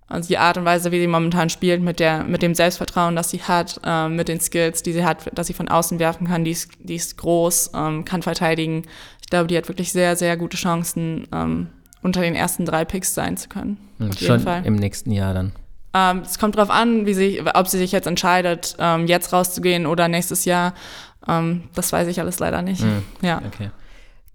also 0.09 0.29
die 0.29 0.39
Art 0.39 0.57
und 0.57 0.65
Weise, 0.65 0.93
wie 0.93 1.01
sie 1.01 1.07
momentan 1.07 1.51
spielt, 1.51 1.83
mit, 1.83 1.99
der, 1.99 2.23
mit 2.25 2.43
dem 2.43 2.55
Selbstvertrauen, 2.55 3.17
das 3.17 3.31
sie 3.31 3.43
hat, 3.43 3.81
äh, 3.85 4.09
mit 4.09 4.29
den 4.29 4.41
Skills, 4.41 4.83
die 4.83 4.93
sie 4.93 5.05
hat, 5.05 5.37
dass 5.37 5.49
sie 5.49 5.53
von 5.53 5.69
außen 5.69 5.99
werfen 5.99 6.29
kann, 6.29 6.45
die 6.45 6.53
ist, 6.53 6.71
die 6.79 6.95
ist 6.95 7.17
groß, 7.17 7.73
ähm, 7.75 8.05
kann 8.05 8.23
verteidigen. 8.23 8.83
Ich 9.21 9.29
glaube, 9.29 9.49
die 9.49 9.57
hat 9.57 9.69
wirklich 9.69 9.93
sehr, 9.93 10.15
sehr 10.15 10.37
gute 10.37 10.57
Chancen, 10.57 11.27
ähm, 11.33 11.69
unter 12.03 12.21
den 12.21 12.37
ersten 12.37 12.65
drei 12.65 12.85
Picks 12.85 13.15
sein 13.15 13.37
zu 13.37 13.49
können. 13.49 13.79
Mhm, 13.99 14.13
Schon 14.13 14.41
Fall. 14.41 14.65
im 14.65 14.77
nächsten 14.77 15.11
Jahr 15.11 15.35
dann. 15.35 15.53
Ähm, 15.93 16.23
es 16.25 16.39
kommt 16.39 16.57
darauf 16.57 16.71
an, 16.71 17.07
wie 17.07 17.15
sie, 17.15 17.43
ob 17.55 17.67
sie 17.67 17.79
sich 17.79 17.91
jetzt 17.91 18.07
entscheidet, 18.07 18.77
ähm, 18.79 19.07
jetzt 19.07 19.33
rauszugehen 19.33 19.87
oder 19.87 20.07
nächstes 20.07 20.45
Jahr. 20.45 20.75
Ähm, 21.27 21.65
das 21.75 21.93
weiß 21.93 22.07
ich 22.07 22.21
alles 22.21 22.39
leider 22.39 22.63
nicht. 22.63 22.83
Mhm. 22.83 23.03
Ja. 23.23 23.43
Okay. 23.45 23.71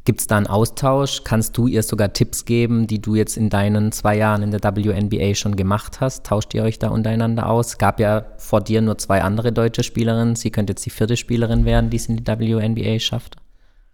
Gibt 0.03 0.21
es 0.21 0.27
da 0.27 0.37
einen 0.37 0.47
Austausch? 0.47 1.23
Kannst 1.23 1.57
du 1.57 1.67
ihr 1.67 1.83
sogar 1.83 2.11
Tipps 2.11 2.45
geben, 2.45 2.87
die 2.87 2.99
du 2.99 3.13
jetzt 3.13 3.37
in 3.37 3.49
deinen 3.51 3.91
zwei 3.91 4.17
Jahren 4.17 4.41
in 4.41 4.49
der 4.49 4.61
WNBA 4.63 5.35
schon 5.35 5.55
gemacht 5.55 6.01
hast? 6.01 6.25
Tauscht 6.25 6.55
ihr 6.55 6.63
euch 6.63 6.79
da 6.79 6.89
untereinander 6.89 7.47
aus? 7.47 7.77
Gab 7.77 7.99
ja 7.99 8.25
vor 8.37 8.61
dir 8.61 8.81
nur 8.81 8.97
zwei 8.97 9.21
andere 9.21 9.51
deutsche 9.51 9.83
Spielerinnen. 9.83 10.35
Sie 10.35 10.49
könnte 10.49 10.71
jetzt 10.71 10.85
die 10.85 10.89
vierte 10.89 11.17
Spielerin 11.17 11.65
werden, 11.65 11.91
die 11.91 11.97
es 11.97 12.07
in 12.07 12.17
die 12.17 12.25
WNBA 12.25 12.99
schafft. 12.99 13.35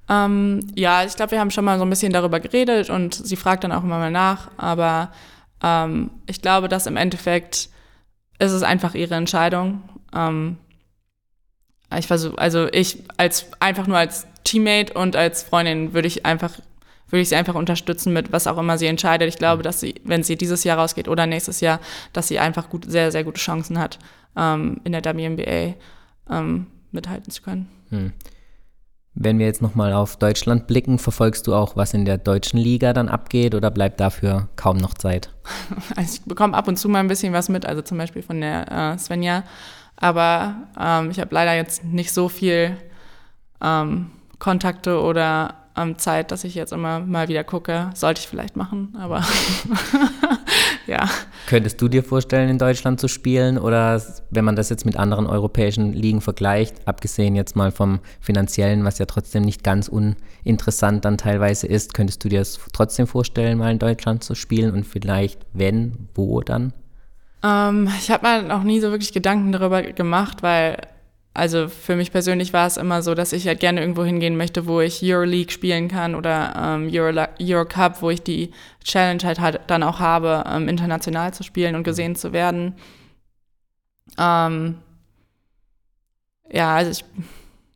Ähm, 0.10 0.62
ja, 0.76 1.04
ich 1.04 1.16
glaube, 1.18 1.32
wir 1.32 1.42
haben 1.42 1.52
schon 1.52 1.66
mal 1.66 1.78
so 1.78 1.84
ein 1.84 1.90
bisschen 1.90 2.14
darüber 2.14 2.40
geredet 2.40 2.90
und 2.90 3.14
sie 3.14 3.36
fragt 3.36 3.66
dann 3.66 3.74
auch 3.74 3.84
immer 3.84 3.98
mal 3.98 4.12
nach. 4.12 4.50
Aber 4.56 5.12
ähm, 5.62 6.12
ich 6.26 6.42
glaube, 6.42 6.70
dass 6.70 6.88
im 6.88 6.96
Endeffekt 6.96 7.70
ist 8.40 8.52
es 8.54 8.64
einfach 8.64 8.96
ihre 8.96 9.16
Entscheidung. 9.16 9.84
Ähm, 10.16 10.58
ich 11.98 12.08
versuche, 12.08 12.38
also 12.38 12.68
ich 12.72 13.04
als 13.18 13.48
einfach 13.60 13.88
nur 13.88 13.98
als 13.98 14.28
Teammate 14.48 14.94
und 14.94 15.16
als 15.16 15.44
Freundin 15.44 15.94
würde 15.94 16.08
ich 16.08 16.26
einfach 16.26 16.60
würde 17.10 17.22
ich 17.22 17.30
sie 17.30 17.36
einfach 17.36 17.56
unterstützen 17.56 18.14
mit 18.14 18.32
was 18.32 18.48
auch 18.48 18.58
immer 18.58 18.78
sie 18.78 18.88
entscheidet. 18.88 19.30
Ich 19.30 19.38
glaube, 19.38 19.64
dass 19.64 19.80
sie, 19.80 19.96
wenn 20.04 20.24
sie 20.24 20.36
dieses 20.36 20.64
Jahr 20.64 20.78
rausgeht 20.78 21.08
oder 21.08 21.26
nächstes 21.26 21.62
Jahr, 21.62 21.80
dass 22.14 22.28
sie 22.28 22.40
einfach 22.40 22.70
gut, 22.70 22.86
sehr, 22.90 23.12
sehr 23.12 23.24
gute 23.24 23.40
Chancen 23.40 23.80
hat, 23.80 23.98
ähm, 24.36 24.82
in 24.84 24.92
der 24.92 25.04
WNBA 25.06 25.76
ähm, 26.30 26.68
mithalten 26.92 27.32
zu 27.32 27.42
können. 27.42 27.70
Hm. 27.90 28.12
Wenn 29.14 29.40
wir 29.40 29.48
jetzt 29.48 29.62
nochmal 29.62 29.94
auf 29.94 30.18
Deutschland 30.18 30.68
blicken, 30.68 31.00
verfolgst 31.00 31.48
du 31.48 31.56
auch, 31.56 31.76
was 31.76 31.94
in 31.94 32.06
der 32.06 32.18
deutschen 32.18 32.60
Liga 32.60 32.94
dann 32.94 33.10
abgeht 33.10 33.56
oder 33.56 33.72
bleibt 33.72 34.00
dafür 34.00 34.50
kaum 34.56 34.78
noch 34.78 34.94
Zeit? 34.94 35.34
Also 35.96 36.20
ich 36.20 36.22
bekomme 36.24 36.56
ab 36.56 36.68
und 36.68 36.78
zu 36.78 36.90
mal 36.90 37.00
ein 37.00 37.08
bisschen 37.08 37.34
was 37.34 37.50
mit, 37.50 37.66
also 37.66 37.82
zum 37.82 37.98
Beispiel 37.98 38.22
von 38.22 38.42
der 38.42 38.72
äh, 38.72 38.98
Svenja. 38.98 39.44
Aber 39.96 40.56
ähm, 40.80 41.10
ich 41.10 41.20
habe 41.20 41.34
leider 41.34 41.56
jetzt 41.56 41.84
nicht 41.84 42.12
so 42.12 42.30
viel 42.30 42.78
ähm, 43.64 44.12
Kontakte 44.40 45.02
oder 45.02 45.56
ähm, 45.78 45.98
Zeit, 45.98 46.32
dass 46.32 46.44
ich 46.44 46.56
jetzt 46.56 46.74
immer 46.74 47.00
mal 47.00 47.28
wieder 47.28 47.44
gucke. 47.44 47.92
Sollte 47.94 48.22
ich 48.22 48.28
vielleicht 48.28 48.56
machen, 48.56 48.96
aber 49.00 49.24
ja. 50.88 51.08
Könntest 51.46 51.82
du 51.82 51.88
dir 51.88 52.04
vorstellen, 52.04 52.50
in 52.50 52.58
Deutschland 52.58 53.00
zu 53.00 53.08
spielen? 53.08 53.58
Oder 53.58 54.02
wenn 54.32 54.44
man 54.44 54.56
das 54.56 54.70
jetzt 54.70 54.86
mit 54.86 54.98
anderen 54.98 55.28
europäischen 55.28 55.94
Ligen 55.94 56.20
vergleicht, 56.20 56.88
abgesehen 56.88 57.36
jetzt 57.36 57.56
mal 57.56 57.72
vom 57.72 58.00
finanziellen, 58.20 58.84
was 58.84 58.98
ja 58.98 59.06
trotzdem 59.06 59.44
nicht 59.44 59.64
ganz 59.64 59.88
uninteressant 59.88 61.06
dann 61.06 61.18
teilweise 61.18 61.68
ist, 61.68 61.94
könntest 61.94 62.24
du 62.24 62.30
dir 62.30 62.40
das 62.40 62.60
trotzdem 62.74 63.08
vorstellen, 63.08 63.60
mal 63.60 63.72
in 63.72 63.80
Deutschland 63.80 64.24
zu 64.24 64.36
spielen 64.36 64.74
und 64.74 64.86
vielleicht, 64.86 65.46
wenn, 65.54 66.10
wo 66.16 66.42
dann? 66.42 66.74
Ähm, 67.44 67.90
ich 68.00 68.10
habe 68.10 68.28
mir 68.28 68.42
noch 68.42 68.64
nie 68.64 68.80
so 68.80 68.90
wirklich 68.90 69.14
Gedanken 69.14 69.52
darüber 69.52 69.84
gemacht, 69.84 70.42
weil 70.42 70.78
also 71.38 71.70
für 71.70 71.96
mich 71.96 72.12
persönlich 72.12 72.52
war 72.52 72.66
es 72.66 72.78
immer 72.78 73.04
so, 73.04 73.14
dass 73.14 73.32
ich 73.32 73.46
halt 73.46 73.60
gerne 73.60 73.80
irgendwo 73.80 74.04
hingehen 74.04 74.38
möchte, 74.38 74.66
wo 74.66 74.82
ich 74.82 75.04
Euroleague 75.04 75.52
spielen 75.52 75.88
kann 75.88 76.16
oder 76.16 76.56
ähm, 76.58 76.90
Euro, 76.92 77.28
Eurocup, 77.40 78.02
wo 78.02 78.10
ich 78.10 78.24
die 78.24 78.52
Challenge 78.84 79.24
halt, 79.24 79.40
halt 79.40 79.62
dann 79.68 79.84
auch 79.84 80.00
habe, 80.00 80.44
ähm, 80.48 80.68
international 80.68 81.36
zu 81.36 81.44
spielen 81.44 81.76
und 81.76 81.84
gesehen 81.84 82.16
zu 82.16 82.34
werden. 82.34 82.74
Ähm, 84.18 84.80
ja, 86.52 86.76
also 86.76 86.90
ich, 86.90 87.06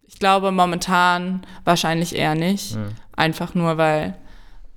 ich 0.08 0.18
glaube 0.18 0.52
momentan 0.52 1.46
wahrscheinlich 1.64 2.16
eher 2.16 2.34
nicht. 2.34 2.76
Mhm. 2.76 2.96
Einfach 3.16 3.54
nur, 3.54 3.78
weil 3.78 4.16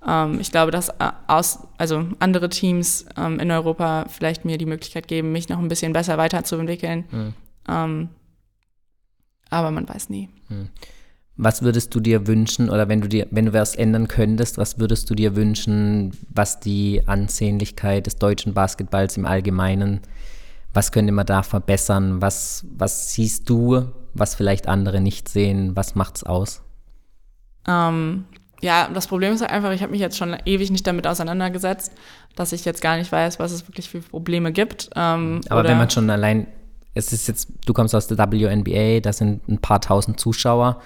ähm, 0.06 0.40
ich 0.40 0.50
glaube, 0.50 0.72
dass 0.72 0.90
äh, 0.90 1.10
aus, 1.26 1.60
also 1.78 2.04
andere 2.18 2.50
Teams 2.50 3.06
ähm, 3.16 3.40
in 3.40 3.50
Europa 3.50 4.04
vielleicht 4.10 4.44
mir 4.44 4.58
die 4.58 4.66
Möglichkeit 4.66 5.08
geben, 5.08 5.32
mich 5.32 5.48
noch 5.48 5.58
ein 5.58 5.68
bisschen 5.68 5.94
besser 5.94 6.18
weiterzuentwickeln. 6.18 7.04
Mhm. 7.10 7.34
Aber 9.54 9.70
man 9.70 9.88
weiß 9.88 10.08
nie. 10.08 10.28
Hm. 10.48 10.68
Was 11.36 11.62
würdest 11.62 11.94
du 11.94 12.00
dir 12.00 12.26
wünschen 12.26 12.70
oder 12.70 12.88
wenn 12.88 13.00
du 13.00 13.08
dir, 13.08 13.28
wenn 13.30 13.46
du 13.46 13.52
was 13.52 13.76
ändern 13.76 14.08
könntest, 14.08 14.58
was 14.58 14.78
würdest 14.78 15.08
du 15.10 15.14
dir 15.14 15.36
wünschen, 15.36 16.12
was 16.28 16.58
die 16.58 17.02
Ansehnlichkeit 17.06 18.06
des 18.06 18.16
deutschen 18.16 18.52
Basketballs 18.52 19.16
im 19.16 19.26
Allgemeinen, 19.26 20.00
was 20.72 20.90
könnte 20.90 21.12
man 21.12 21.26
da 21.26 21.44
verbessern? 21.44 22.20
Was, 22.20 22.66
was 22.76 23.12
siehst 23.12 23.48
du, 23.48 23.86
was 24.12 24.34
vielleicht 24.34 24.66
andere 24.68 25.00
nicht 25.00 25.28
sehen? 25.28 25.76
Was 25.76 25.94
macht's 25.94 26.24
aus? 26.24 26.62
Ähm, 27.68 28.24
ja, 28.60 28.88
das 28.92 29.06
Problem 29.06 29.34
ist 29.34 29.40
halt 29.40 29.52
einfach, 29.52 29.70
ich 29.70 29.82
habe 29.82 29.92
mich 29.92 30.00
jetzt 30.00 30.16
schon 30.16 30.36
ewig 30.46 30.70
nicht 30.72 30.86
damit 30.86 31.06
auseinandergesetzt, 31.06 31.92
dass 32.34 32.52
ich 32.52 32.64
jetzt 32.64 32.82
gar 32.82 32.96
nicht 32.96 33.10
weiß, 33.12 33.38
was 33.38 33.52
es 33.52 33.68
wirklich 33.68 33.88
für 33.88 34.00
Probleme 34.00 34.52
gibt. 34.52 34.90
Ähm, 34.96 35.42
Aber 35.48 35.62
wenn 35.64 35.78
man 35.78 35.90
schon 35.90 36.10
allein 36.10 36.48
es 36.94 37.12
ist 37.12 37.28
jetzt, 37.28 37.48
du 37.66 37.72
kommst 37.72 37.94
aus 37.94 38.06
der 38.06 38.18
WNBA, 38.18 39.00
da 39.00 39.12
sind 39.12 39.46
ein 39.48 39.58
paar 39.58 39.80
tausend 39.80 40.18
Zuschauer, 40.18 40.80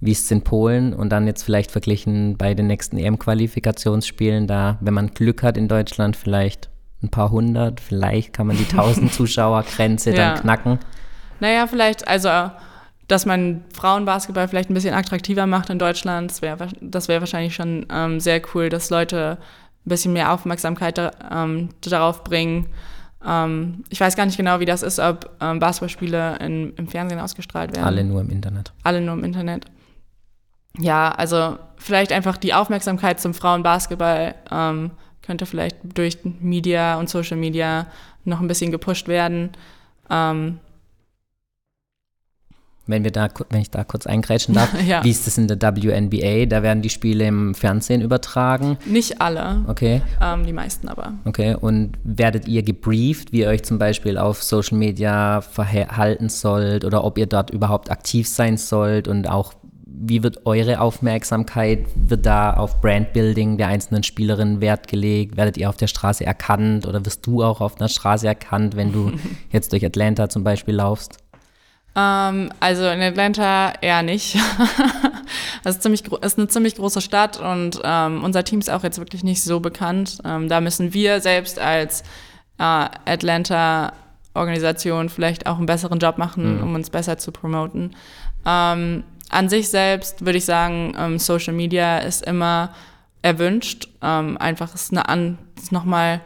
wie 0.00 0.12
es 0.12 0.30
in 0.30 0.42
Polen 0.42 0.94
und 0.94 1.10
dann 1.10 1.26
jetzt 1.26 1.42
vielleicht 1.42 1.70
verglichen 1.70 2.36
bei 2.38 2.54
den 2.54 2.66
nächsten 2.66 2.96
EM-Qualifikationsspielen, 2.96 4.46
da, 4.46 4.78
wenn 4.80 4.94
man 4.94 5.08
Glück 5.12 5.42
hat 5.42 5.58
in 5.58 5.68
Deutschland, 5.68 6.16
vielleicht 6.16 6.70
ein 7.02 7.10
paar 7.10 7.30
hundert, 7.30 7.80
vielleicht 7.80 8.32
kann 8.32 8.46
man 8.46 8.56
die 8.56 8.64
tausend 8.64 9.12
Zuschauergrenze 9.12 10.10
ja. 10.10 10.16
dann 10.16 10.40
knacken. 10.40 10.78
Naja, 11.40 11.66
vielleicht, 11.66 12.08
also 12.08 12.50
dass 13.08 13.26
man 13.26 13.64
Frauenbasketball 13.74 14.46
vielleicht 14.46 14.70
ein 14.70 14.74
bisschen 14.74 14.94
attraktiver 14.94 15.46
macht 15.46 15.68
in 15.68 15.80
Deutschland, 15.80 16.30
das 16.30 16.42
wäre 16.42 16.58
wär 16.60 17.20
wahrscheinlich 17.20 17.54
schon 17.54 17.86
ähm, 17.92 18.20
sehr 18.20 18.40
cool, 18.54 18.68
dass 18.68 18.88
Leute 18.88 19.38
ein 19.84 19.88
bisschen 19.88 20.12
mehr 20.12 20.32
Aufmerksamkeit 20.32 20.98
ähm, 21.30 21.70
darauf 21.80 22.22
bringen. 22.22 22.68
Ähm, 23.24 23.84
ich 23.88 24.00
weiß 24.00 24.16
gar 24.16 24.26
nicht 24.26 24.36
genau, 24.36 24.60
wie 24.60 24.64
das 24.64 24.82
ist, 24.82 24.98
ob 24.98 25.30
ähm, 25.40 25.58
Basketballspiele 25.58 26.38
in, 26.38 26.74
im 26.74 26.88
Fernsehen 26.88 27.20
ausgestrahlt 27.20 27.74
werden. 27.74 27.86
Alle 27.86 28.04
nur 28.04 28.20
im 28.20 28.30
Internet. 28.30 28.72
Alle 28.82 29.00
nur 29.00 29.14
im 29.14 29.24
Internet. 29.24 29.66
Ja, 30.78 31.10
also 31.10 31.58
vielleicht 31.76 32.12
einfach 32.12 32.36
die 32.36 32.54
Aufmerksamkeit 32.54 33.20
zum 33.20 33.34
Frauenbasketball 33.34 34.34
ähm, 34.50 34.90
könnte 35.22 35.46
vielleicht 35.46 35.76
durch 35.82 36.18
Media 36.24 36.98
und 36.98 37.08
Social 37.08 37.36
Media 37.36 37.86
noch 38.24 38.40
ein 38.40 38.48
bisschen 38.48 38.70
gepusht 38.70 39.08
werden. 39.08 39.50
Ähm, 40.08 40.58
wenn 42.90 43.04
wir 43.04 43.10
da, 43.10 43.28
wenn 43.50 43.60
ich 43.60 43.70
da 43.70 43.84
kurz 43.84 44.06
eingrätschen 44.06 44.54
darf, 44.54 44.70
ja. 44.86 45.02
wie 45.04 45.10
ist 45.10 45.26
das 45.26 45.38
in 45.38 45.48
der 45.48 45.60
WNBA? 45.60 46.46
Da 46.46 46.62
werden 46.62 46.82
die 46.82 46.90
Spiele 46.90 47.26
im 47.26 47.54
Fernsehen 47.54 48.00
übertragen. 48.00 48.78
Nicht 48.84 49.20
alle. 49.20 49.64
Okay. 49.68 50.02
Ähm, 50.20 50.46
die 50.46 50.52
meisten 50.52 50.88
aber. 50.88 51.14
Okay. 51.24 51.54
Und 51.54 51.92
werdet 52.04 52.48
ihr 52.48 52.62
gebrieft, 52.62 53.32
wie 53.32 53.40
ihr 53.40 53.48
euch 53.48 53.62
zum 53.62 53.78
Beispiel 53.78 54.18
auf 54.18 54.42
Social 54.42 54.78
Media 54.78 55.40
verhalten 55.40 56.28
sollt 56.28 56.84
oder 56.84 57.04
ob 57.04 57.18
ihr 57.18 57.26
dort 57.26 57.50
überhaupt 57.50 57.90
aktiv 57.90 58.28
sein 58.28 58.56
sollt 58.56 59.08
und 59.08 59.28
auch 59.28 59.54
wie 60.02 60.22
wird 60.22 60.46
eure 60.46 60.80
Aufmerksamkeit, 60.80 61.86
wird 61.94 62.24
da 62.24 62.54
auf 62.54 62.80
Brandbuilding 62.80 63.58
der 63.58 63.68
einzelnen 63.68 64.02
Spielerinnen 64.02 64.60
Wert 64.62 64.88
gelegt? 64.88 65.36
Werdet 65.36 65.58
ihr 65.58 65.68
auf 65.68 65.76
der 65.76 65.88
Straße 65.88 66.24
erkannt 66.24 66.86
oder 66.86 67.04
wirst 67.04 67.26
du 67.26 67.42
auch 67.42 67.60
auf 67.60 67.74
der 67.74 67.88
Straße 67.88 68.26
erkannt, 68.26 68.76
wenn 68.76 68.92
du 68.92 69.12
jetzt 69.52 69.72
durch 69.72 69.84
Atlanta 69.84 70.30
zum 70.30 70.42
Beispiel 70.42 70.74
laufst? 70.74 71.18
Ähm, 71.96 72.52
also 72.60 72.86
in 72.88 73.02
Atlanta 73.02 73.72
eher 73.80 74.02
nicht. 74.02 74.38
das 75.64 75.76
ist, 75.76 75.82
ziemlich, 75.82 76.06
ist 76.06 76.38
eine 76.38 76.48
ziemlich 76.48 76.74
große 76.76 77.00
Stadt 77.00 77.40
und 77.40 77.80
ähm, 77.82 78.22
unser 78.22 78.44
Team 78.44 78.58
ist 78.60 78.68
auch 78.70 78.84
jetzt 78.84 78.98
wirklich 78.98 79.24
nicht 79.24 79.42
so 79.42 79.60
bekannt. 79.60 80.18
Ähm, 80.24 80.48
da 80.48 80.60
müssen 80.60 80.92
wir 80.94 81.20
selbst 81.20 81.58
als 81.58 82.02
äh, 82.58 82.62
Atlanta-Organisation 82.62 85.08
vielleicht 85.08 85.46
auch 85.46 85.56
einen 85.56 85.66
besseren 85.66 85.98
Job 85.98 86.18
machen, 86.18 86.58
mhm. 86.58 86.62
um 86.62 86.74
uns 86.74 86.90
besser 86.90 87.18
zu 87.18 87.32
promoten. 87.32 87.96
Ähm, 88.46 89.02
an 89.28 89.48
sich 89.48 89.68
selbst 89.68 90.24
würde 90.24 90.38
ich 90.38 90.44
sagen, 90.44 90.94
ähm, 90.98 91.18
Social 91.18 91.54
Media 91.54 91.98
ist 91.98 92.24
immer 92.24 92.72
erwünscht. 93.22 93.88
Ähm, 94.02 94.38
einfach 94.38 94.72
ist, 94.74 94.92
eine 94.92 95.08
an, 95.08 95.38
ist 95.56 95.72
nochmal 95.72 96.20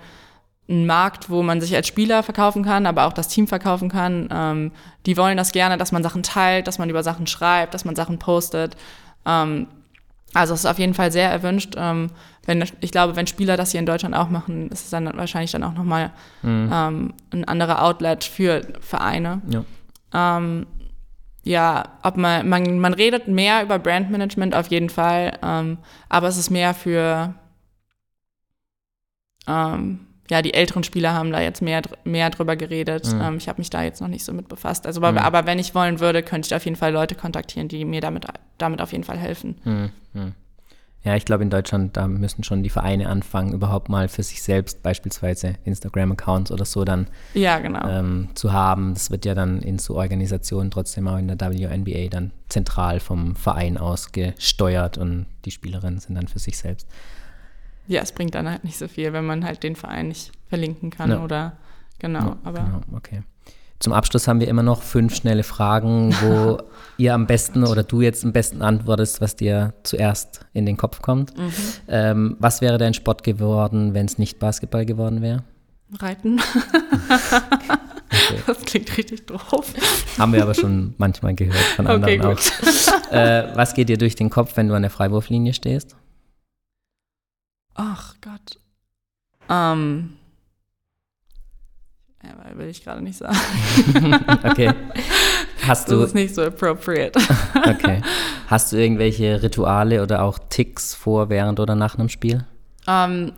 ein 0.69 0.87
Markt, 0.87 1.29
wo 1.29 1.43
man 1.43 1.61
sich 1.61 1.75
als 1.75 1.87
Spieler 1.87 2.23
verkaufen 2.23 2.65
kann, 2.65 2.87
aber 2.87 3.05
auch 3.05 3.13
das 3.13 3.29
Team 3.29 3.47
verkaufen 3.47 3.91
kann. 3.91 4.29
Ähm, 4.33 4.73
die 5.05 5.17
wollen 5.17 5.37
das 5.37 5.53
gerne, 5.53 5.77
dass 5.77 5.93
man 5.93 6.03
Sachen 6.03 6.23
teilt, 6.23 6.67
dass 6.67 6.79
man 6.79 6.89
über 6.89 7.03
Sachen 7.03 7.27
schreibt, 7.27 7.75
dass 7.75 7.85
man 7.85 7.97
Sachen 7.97 8.19
postet. 8.19 8.77
Ähm, 9.27 9.67
also 10.33 10.55
es 10.55 10.61
ist 10.61 10.67
auf 10.67 10.79
jeden 10.79 10.95
Fall 10.95 11.13
sehr 11.13 11.31
erwünscht. 11.31 11.75
Ähm, 11.77 12.11
wenn, 12.47 12.65
ich 12.81 12.91
glaube, 12.91 13.15
wenn 13.15 13.27
Spieler 13.27 13.57
das 13.57 13.71
hier 13.71 13.81
in 13.81 13.87
Deutschland 13.87 14.15
auch 14.15 14.31
machen, 14.31 14.69
ist 14.71 14.85
es 14.85 14.91
dann 14.91 15.05
wahrscheinlich 15.17 15.53
dann 15.53 15.63
auch 15.63 15.75
nochmal 15.75 16.13
mhm. 16.43 16.71
ähm, 16.73 17.15
ein 17.31 17.45
anderer 17.45 17.83
Outlet 17.83 18.25
für 18.25 18.67
Vereine. 18.81 19.43
Ja, 19.49 20.39
ähm, 20.39 20.67
ja 21.43 21.85
ob 22.03 22.17
man, 22.17 22.49
man, 22.49 22.79
man 22.79 22.95
redet 22.95 23.29
mehr 23.29 23.63
über 23.63 23.79
Brandmanagement 23.79 24.55
auf 24.55 24.69
jeden 24.69 24.89
Fall, 24.91 25.39
ähm, 25.43 25.79
aber 26.09 26.29
es 26.29 26.39
ist 26.39 26.51
mehr 26.51 26.75
für 26.75 27.35
ja, 30.31 30.43
die 30.43 30.55
älteren 30.55 30.85
Spieler 30.85 31.13
haben 31.13 31.33
da 31.33 31.41
jetzt 31.41 31.61
mehr, 31.61 31.83
mehr 32.05 32.31
drüber 32.31 32.57
geredet. 32.57 33.13
Mhm. 33.13 33.21
Ähm, 33.21 33.37
ich 33.37 33.49
habe 33.49 33.61
mich 33.61 33.71
da 33.71 33.83
jetzt 33.83 34.01
noch 34.01 34.09
nicht 34.09 34.25
so 34.25 34.33
mit 34.33 34.49
befasst. 34.49 34.87
Also, 34.87 35.01
mhm. 35.01 35.19
aber, 35.19 35.47
wenn 35.47 35.59
ich 35.59 35.75
wollen 35.75 36.01
würde, 36.01 36.23
könnte 36.23 36.47
ich 36.47 36.55
auf 36.55 36.65
jeden 36.65 36.77
Fall 36.77 36.93
Leute 36.93 37.15
kontaktieren, 37.15 37.69
die 37.69 37.85
mir 37.85 38.01
damit, 38.01 38.27
damit 38.59 38.81
auf 38.81 38.93
jeden 38.93 39.05
Fall 39.05 39.19
helfen. 39.19 39.57
Mhm. 39.65 39.91
mhm. 40.13 40.33
Ja, 41.05 41.17
ich 41.17 41.27
glaube, 41.27 41.43
in 41.43 41.51
Deutschland, 41.51 41.99
da 41.99 42.09
müssen 42.09 42.45
schon 42.45 42.63
die 42.63 42.71
Vereine 42.71 43.11
anfangen, 43.11 43.53
überhaupt 43.53 43.91
mal 43.91 44.09
für 44.09 44.23
sich 44.23 44.43
selbst 44.43 44.83
beispielsweise 44.83 45.57
Instagram-Accounts 45.65 46.51
oder 46.51 46.65
so 46.65 46.83
dann 46.85 47.09
Ja, 47.35 47.59
genau. 47.59 47.87
ähm, 47.87 48.31
zu 48.35 48.55
haben. 48.55 48.95
Das 48.95 49.11
wird 49.11 49.27
ja 49.27 49.35
dann 49.35 49.61
in 49.61 49.79
so 49.79 49.97
Organisationen 49.97 50.71
trotzdem 50.71 51.07
auch 51.07 51.19
in 51.19 51.29
der 51.29 51.39
WNBA 51.39 52.09
dann 52.09 52.31
zentral 52.49 53.01
vom 53.01 53.37
Verein 53.37 53.77
aus 53.77 54.13
gesteuert 54.13 54.97
und 54.97 55.27
die 55.45 55.51
Spielerinnen 55.51 56.01
sind 56.01 56.15
dann 56.15 56.27
für 56.27 56.39
sich 56.39 56.57
selbst. 56.57 56.89
Ja, 57.87 58.03
es 58.03 58.13
bringt 58.13 58.35
dann 58.35 58.49
halt 58.49 58.65
nicht 58.65 58.79
so 58.79 58.89
viel, 58.89 59.13
wenn 59.13 59.25
man 59.27 59.45
halt 59.45 59.63
den 59.63 59.77
Verein 59.77 60.09
nicht 60.09 60.33
verlinken 60.49 60.91
kann 60.91 61.11
Ja. 61.11 61.23
oder 61.23 61.53
genau. 61.99 62.21
Ja, 62.21 62.37
aber 62.45 62.61
genau, 62.61 62.81
okay. 62.97 63.23
Zum 63.81 63.93
Abschluss 63.93 64.29
haben 64.29 64.41
wir 64.41 64.49
immer 64.49 64.63
noch 64.63 64.83
fünf 64.83 65.15
schnelle 65.15 65.43
Fragen, 65.43 66.15
wo 66.23 66.59
ihr 66.97 67.13
am 67.13 67.27
besten 67.27 67.65
oder 67.65 67.83
du 67.83 68.01
jetzt 68.01 68.25
am 68.25 68.33
besten 68.33 68.63
antwortest, 68.63 69.21
was 69.21 69.37
dir 69.37 69.75
zuerst 69.83 70.47
in 70.55 70.65
den 70.65 70.77
Kopf 70.77 71.03
kommt. 71.03 71.37
Mhm. 71.37 71.53
Ähm, 71.89 72.37
was 72.39 72.61
wäre 72.61 72.79
dein 72.79 72.95
Sport 72.95 73.25
geworden, 73.25 73.93
wenn 73.93 74.07
es 74.07 74.17
nicht 74.17 74.39
Basketball 74.39 74.87
geworden 74.87 75.21
wäre? 75.23 75.43
Reiten. 75.99 76.41
Okay. 78.11 78.41
Das 78.47 78.59
klingt 78.61 78.97
richtig 78.97 79.27
doof. 79.27 79.75
Haben 80.19 80.33
wir 80.35 80.43
aber 80.43 80.55
schon 80.55 80.95
manchmal 80.99 81.35
gehört 81.35 81.57
von 81.57 81.87
anderen 81.87 82.21
Okay, 82.21 82.39
auch. 83.09 83.13
Äh, 83.13 83.49
was 83.57 83.75
geht 83.75 83.89
dir 83.89 83.99
durch 83.99 84.15
den 84.15 84.31
Kopf, 84.31 84.57
wenn 84.57 84.69
du 84.69 84.75
an 84.75 84.83
der 84.83 84.91
Freiwurflinie 84.91 85.53
stehst? 85.53 85.97
Ach 87.75 88.15
Gott. 88.21 88.59
Ähm. 89.49 90.17
Ja, 92.23 92.57
will 92.59 92.69
ich 92.69 92.83
gerade 92.83 93.03
nicht 93.03 93.19
sagen. 93.19 93.37
okay. 94.45 94.73
Hast 95.67 95.89
Das 95.89 95.99
du, 95.99 96.03
ist 96.03 96.15
nicht 96.15 96.35
so 96.35 96.43
appropriate. 96.43 97.19
okay. 97.67 98.01
Hast 98.47 98.73
du 98.73 98.77
irgendwelche 98.77 99.43
Rituale 99.43 100.03
oder 100.03 100.23
auch 100.23 100.39
Ticks 100.49 100.95
vor, 100.95 101.29
während 101.29 101.61
oder 101.61 101.75
nach 101.75 101.97
einem 101.99 102.09
Spiel? 102.09 102.47
Ähm, 102.87 103.33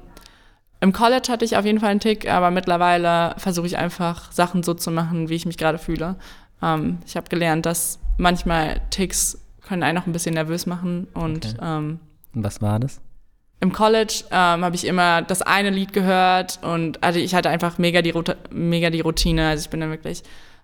Im 0.80 0.92
College 0.92 1.28
hatte 1.30 1.44
ich 1.44 1.56
auf 1.56 1.64
jeden 1.64 1.80
Fall 1.80 1.90
einen 1.90 2.00
Tick, 2.00 2.28
aber 2.30 2.50
mittlerweile 2.52 3.34
versuche 3.38 3.66
ich 3.66 3.76
einfach 3.76 4.30
Sachen 4.30 4.62
so 4.62 4.74
zu 4.74 4.90
machen, 4.92 5.28
wie 5.28 5.34
ich 5.34 5.46
mich 5.46 5.58
gerade 5.58 5.78
fühle. 5.78 6.14
Ähm, 6.62 6.98
ich 7.06 7.16
habe 7.16 7.28
gelernt, 7.28 7.66
dass 7.66 7.98
manchmal 8.18 8.80
Ticks 8.90 9.38
können 9.66 9.82
einen 9.82 9.98
auch 9.98 10.06
ein 10.06 10.12
bisschen 10.12 10.34
nervös 10.34 10.66
machen 10.66 11.08
und 11.12 11.44
Okay. 11.46 11.56
ähm, 11.60 11.98
Und 12.34 12.44
was 12.44 12.62
war 12.62 12.78
das? 12.78 13.00
Im 13.60 13.72
College 13.72 14.24
ähm, 14.30 14.64
habe 14.64 14.74
ich 14.76 14.86
immer 14.86 15.22
das 15.22 15.42
eine 15.42 15.70
Lied 15.70 15.92
gehört 15.92 16.58
und 16.62 17.02
also 17.02 17.18
ich 17.18 17.34
hatte 17.34 17.48
einfach 17.48 17.78
mega 17.78 18.02
die, 18.02 18.12
mega 18.50 18.90
die 18.90 19.00
Routine. 19.00 19.48
Also 19.48 19.64
ich 19.64 19.70
bin 19.70 19.80
dann 19.80 19.90
wirklich 19.90 20.22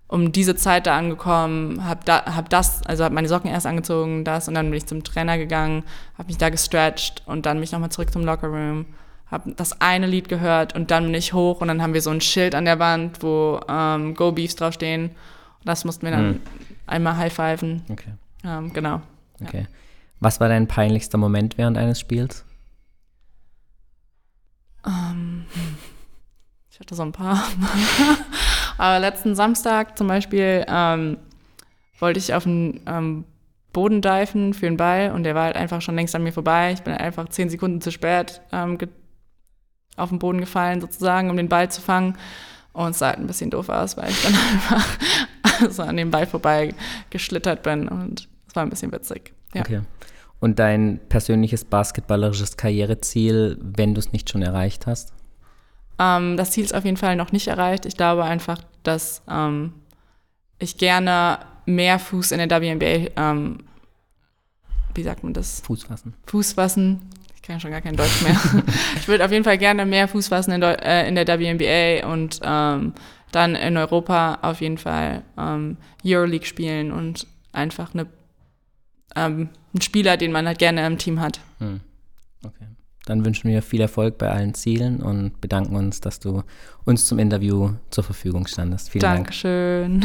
um 0.08 0.30
diese 0.30 0.54
Zeit 0.56 0.86
da 0.86 0.98
angekommen, 0.98 1.86
habe 1.86 2.00
da, 2.04 2.36
hab 2.36 2.50
das, 2.50 2.82
also 2.84 3.02
habe 3.02 3.14
meine 3.14 3.28
Socken 3.28 3.50
erst 3.50 3.66
angezogen, 3.66 4.24
das 4.24 4.46
und 4.46 4.54
dann 4.54 4.66
bin 4.68 4.76
ich 4.76 4.84
zum 4.84 5.04
Trainer 5.04 5.38
gegangen, 5.38 5.84
habe 6.18 6.26
mich 6.26 6.36
da 6.36 6.50
gestretched 6.50 7.22
und 7.24 7.46
dann 7.46 7.56
bin 7.56 7.64
ich 7.64 7.72
nochmal 7.72 7.90
zurück 7.90 8.12
zum 8.12 8.22
Lockerroom, 8.26 8.84
habe 9.30 9.54
das 9.56 9.80
eine 9.80 10.06
Lied 10.06 10.28
gehört 10.28 10.74
und 10.74 10.90
dann 10.90 11.04
bin 11.04 11.14
ich 11.14 11.32
hoch 11.32 11.62
und 11.62 11.68
dann 11.68 11.80
haben 11.80 11.94
wir 11.94 12.02
so 12.02 12.10
ein 12.10 12.20
Schild 12.20 12.54
an 12.54 12.66
der 12.66 12.78
Wand, 12.78 13.22
wo 13.22 13.58
ähm, 13.70 14.14
Go 14.14 14.32
Beefs 14.32 14.54
draufstehen. 14.56 15.04
Und 15.06 15.66
das 15.66 15.86
mussten 15.86 16.04
wir 16.04 16.10
dann 16.12 16.24
Hm. 16.34 16.40
einmal 16.86 17.16
high-pfiven. 17.16 17.82
Okay. 17.90 18.10
Ähm, 18.44 18.70
genau. 18.74 19.00
okay. 19.42 19.66
Was 20.20 20.40
war 20.40 20.48
dein 20.50 20.68
peinlichster 20.68 21.16
Moment 21.16 21.56
während 21.56 21.78
eines 21.78 21.98
Spiels? 21.98 22.44
Ähm, 24.86 25.46
ich 26.70 26.80
hatte 26.80 26.94
so 26.94 27.02
ein 27.02 27.12
paar. 27.12 27.42
Aber 28.78 28.98
letzten 28.98 29.34
Samstag 29.34 29.96
zum 29.96 30.08
Beispiel 30.08 30.64
ähm, 30.66 31.18
wollte 31.98 32.18
ich 32.18 32.34
auf 32.34 32.44
den 32.44 32.80
ähm, 32.86 33.24
Boden 33.72 34.02
diven 34.02 34.54
für 34.54 34.66
den 34.66 34.76
Ball 34.76 35.12
und 35.12 35.24
der 35.24 35.34
war 35.34 35.44
halt 35.44 35.56
einfach 35.56 35.80
schon 35.80 35.94
längst 35.94 36.14
an 36.14 36.22
mir 36.22 36.32
vorbei. 36.32 36.72
Ich 36.72 36.82
bin 36.82 36.94
einfach 36.94 37.28
zehn 37.28 37.48
Sekunden 37.48 37.80
zu 37.80 37.90
spät 37.90 38.40
ähm, 38.52 38.78
auf 39.96 40.08
den 40.08 40.18
Boden 40.18 40.40
gefallen, 40.40 40.80
sozusagen, 40.80 41.30
um 41.30 41.36
den 41.36 41.48
Ball 41.48 41.70
zu 41.70 41.80
fangen. 41.80 42.16
Und 42.72 42.90
es 42.90 42.98
sah 42.98 43.08
halt 43.08 43.18
ein 43.18 43.26
bisschen 43.26 43.50
doof 43.50 43.68
aus, 43.68 43.96
weil 43.96 44.10
ich 44.10 44.22
dann 44.22 44.34
einfach 44.68 44.86
so 45.70 45.82
an 45.82 45.96
dem 45.96 46.10
Ball 46.10 46.26
vorbei 46.26 46.74
geschlittert 47.10 47.62
bin 47.62 47.88
und 47.88 48.28
es 48.48 48.56
war 48.56 48.62
ein 48.62 48.70
bisschen 48.70 48.92
witzig. 48.92 49.32
Ja. 49.54 49.60
Okay. 49.60 49.80
Und 50.42 50.58
dein 50.58 50.98
persönliches 51.08 51.64
basketballerisches 51.64 52.56
Karriereziel, 52.56 53.58
wenn 53.62 53.94
du 53.94 54.00
es 54.00 54.12
nicht 54.12 54.28
schon 54.28 54.42
erreicht 54.42 54.88
hast? 54.88 55.12
Ähm, 56.00 56.36
das 56.36 56.50
Ziel 56.50 56.64
ist 56.64 56.74
auf 56.74 56.84
jeden 56.84 56.96
Fall 56.96 57.14
noch 57.14 57.30
nicht 57.30 57.46
erreicht. 57.46 57.86
Ich 57.86 57.96
glaube 57.96 58.24
einfach, 58.24 58.60
dass 58.82 59.22
ähm, 59.30 59.72
ich 60.58 60.78
gerne 60.78 61.38
mehr 61.64 62.00
Fuß 62.00 62.32
in 62.32 62.48
der 62.48 62.60
WNBA, 62.60 63.12
ähm, 63.16 63.58
wie 64.96 65.04
sagt 65.04 65.22
man 65.22 65.32
das? 65.32 65.60
Fuß 65.60 65.84
fassen. 65.84 66.14
Fuß 66.26 66.54
fassen. 66.54 67.02
Ich 67.36 67.42
kann 67.42 67.60
schon 67.60 67.70
gar 67.70 67.80
kein 67.80 67.94
Deutsch 67.94 68.22
mehr. 68.22 68.36
ich 68.96 69.06
würde 69.06 69.24
auf 69.24 69.30
jeden 69.30 69.44
Fall 69.44 69.58
gerne 69.58 69.86
mehr 69.86 70.08
Fuß 70.08 70.26
fassen 70.26 70.50
in, 70.50 70.60
Deu 70.60 70.72
äh, 70.72 71.06
in 71.06 71.14
der 71.14 71.26
WNBA 71.38 72.04
und 72.10 72.40
ähm, 72.42 72.94
dann 73.30 73.54
in 73.54 73.76
Europa 73.76 74.40
auf 74.42 74.60
jeden 74.60 74.78
Fall 74.78 75.22
ähm, 75.38 75.76
Euroleague 76.04 76.46
spielen 76.46 76.90
und 76.90 77.28
einfach 77.52 77.94
eine, 77.94 78.08
ähm, 79.16 79.48
ein 79.74 79.80
Spieler, 79.80 80.16
den 80.16 80.32
man 80.32 80.46
halt 80.46 80.58
gerne 80.58 80.86
im 80.86 80.98
Team 80.98 81.20
hat. 81.20 81.40
Hm. 81.58 81.80
Okay. 82.44 82.66
Dann 83.06 83.24
wünschen 83.24 83.50
wir 83.50 83.62
viel 83.62 83.80
Erfolg 83.80 84.18
bei 84.18 84.30
allen 84.30 84.54
Zielen 84.54 85.02
und 85.02 85.40
bedanken 85.40 85.74
uns, 85.74 86.00
dass 86.00 86.20
du 86.20 86.42
uns 86.84 87.06
zum 87.06 87.18
Interview 87.18 87.70
zur 87.90 88.04
Verfügung 88.04 88.46
standest. 88.46 88.90
Vielen 88.90 89.02
Dank. 89.02 89.16
Dankeschön. 89.26 90.04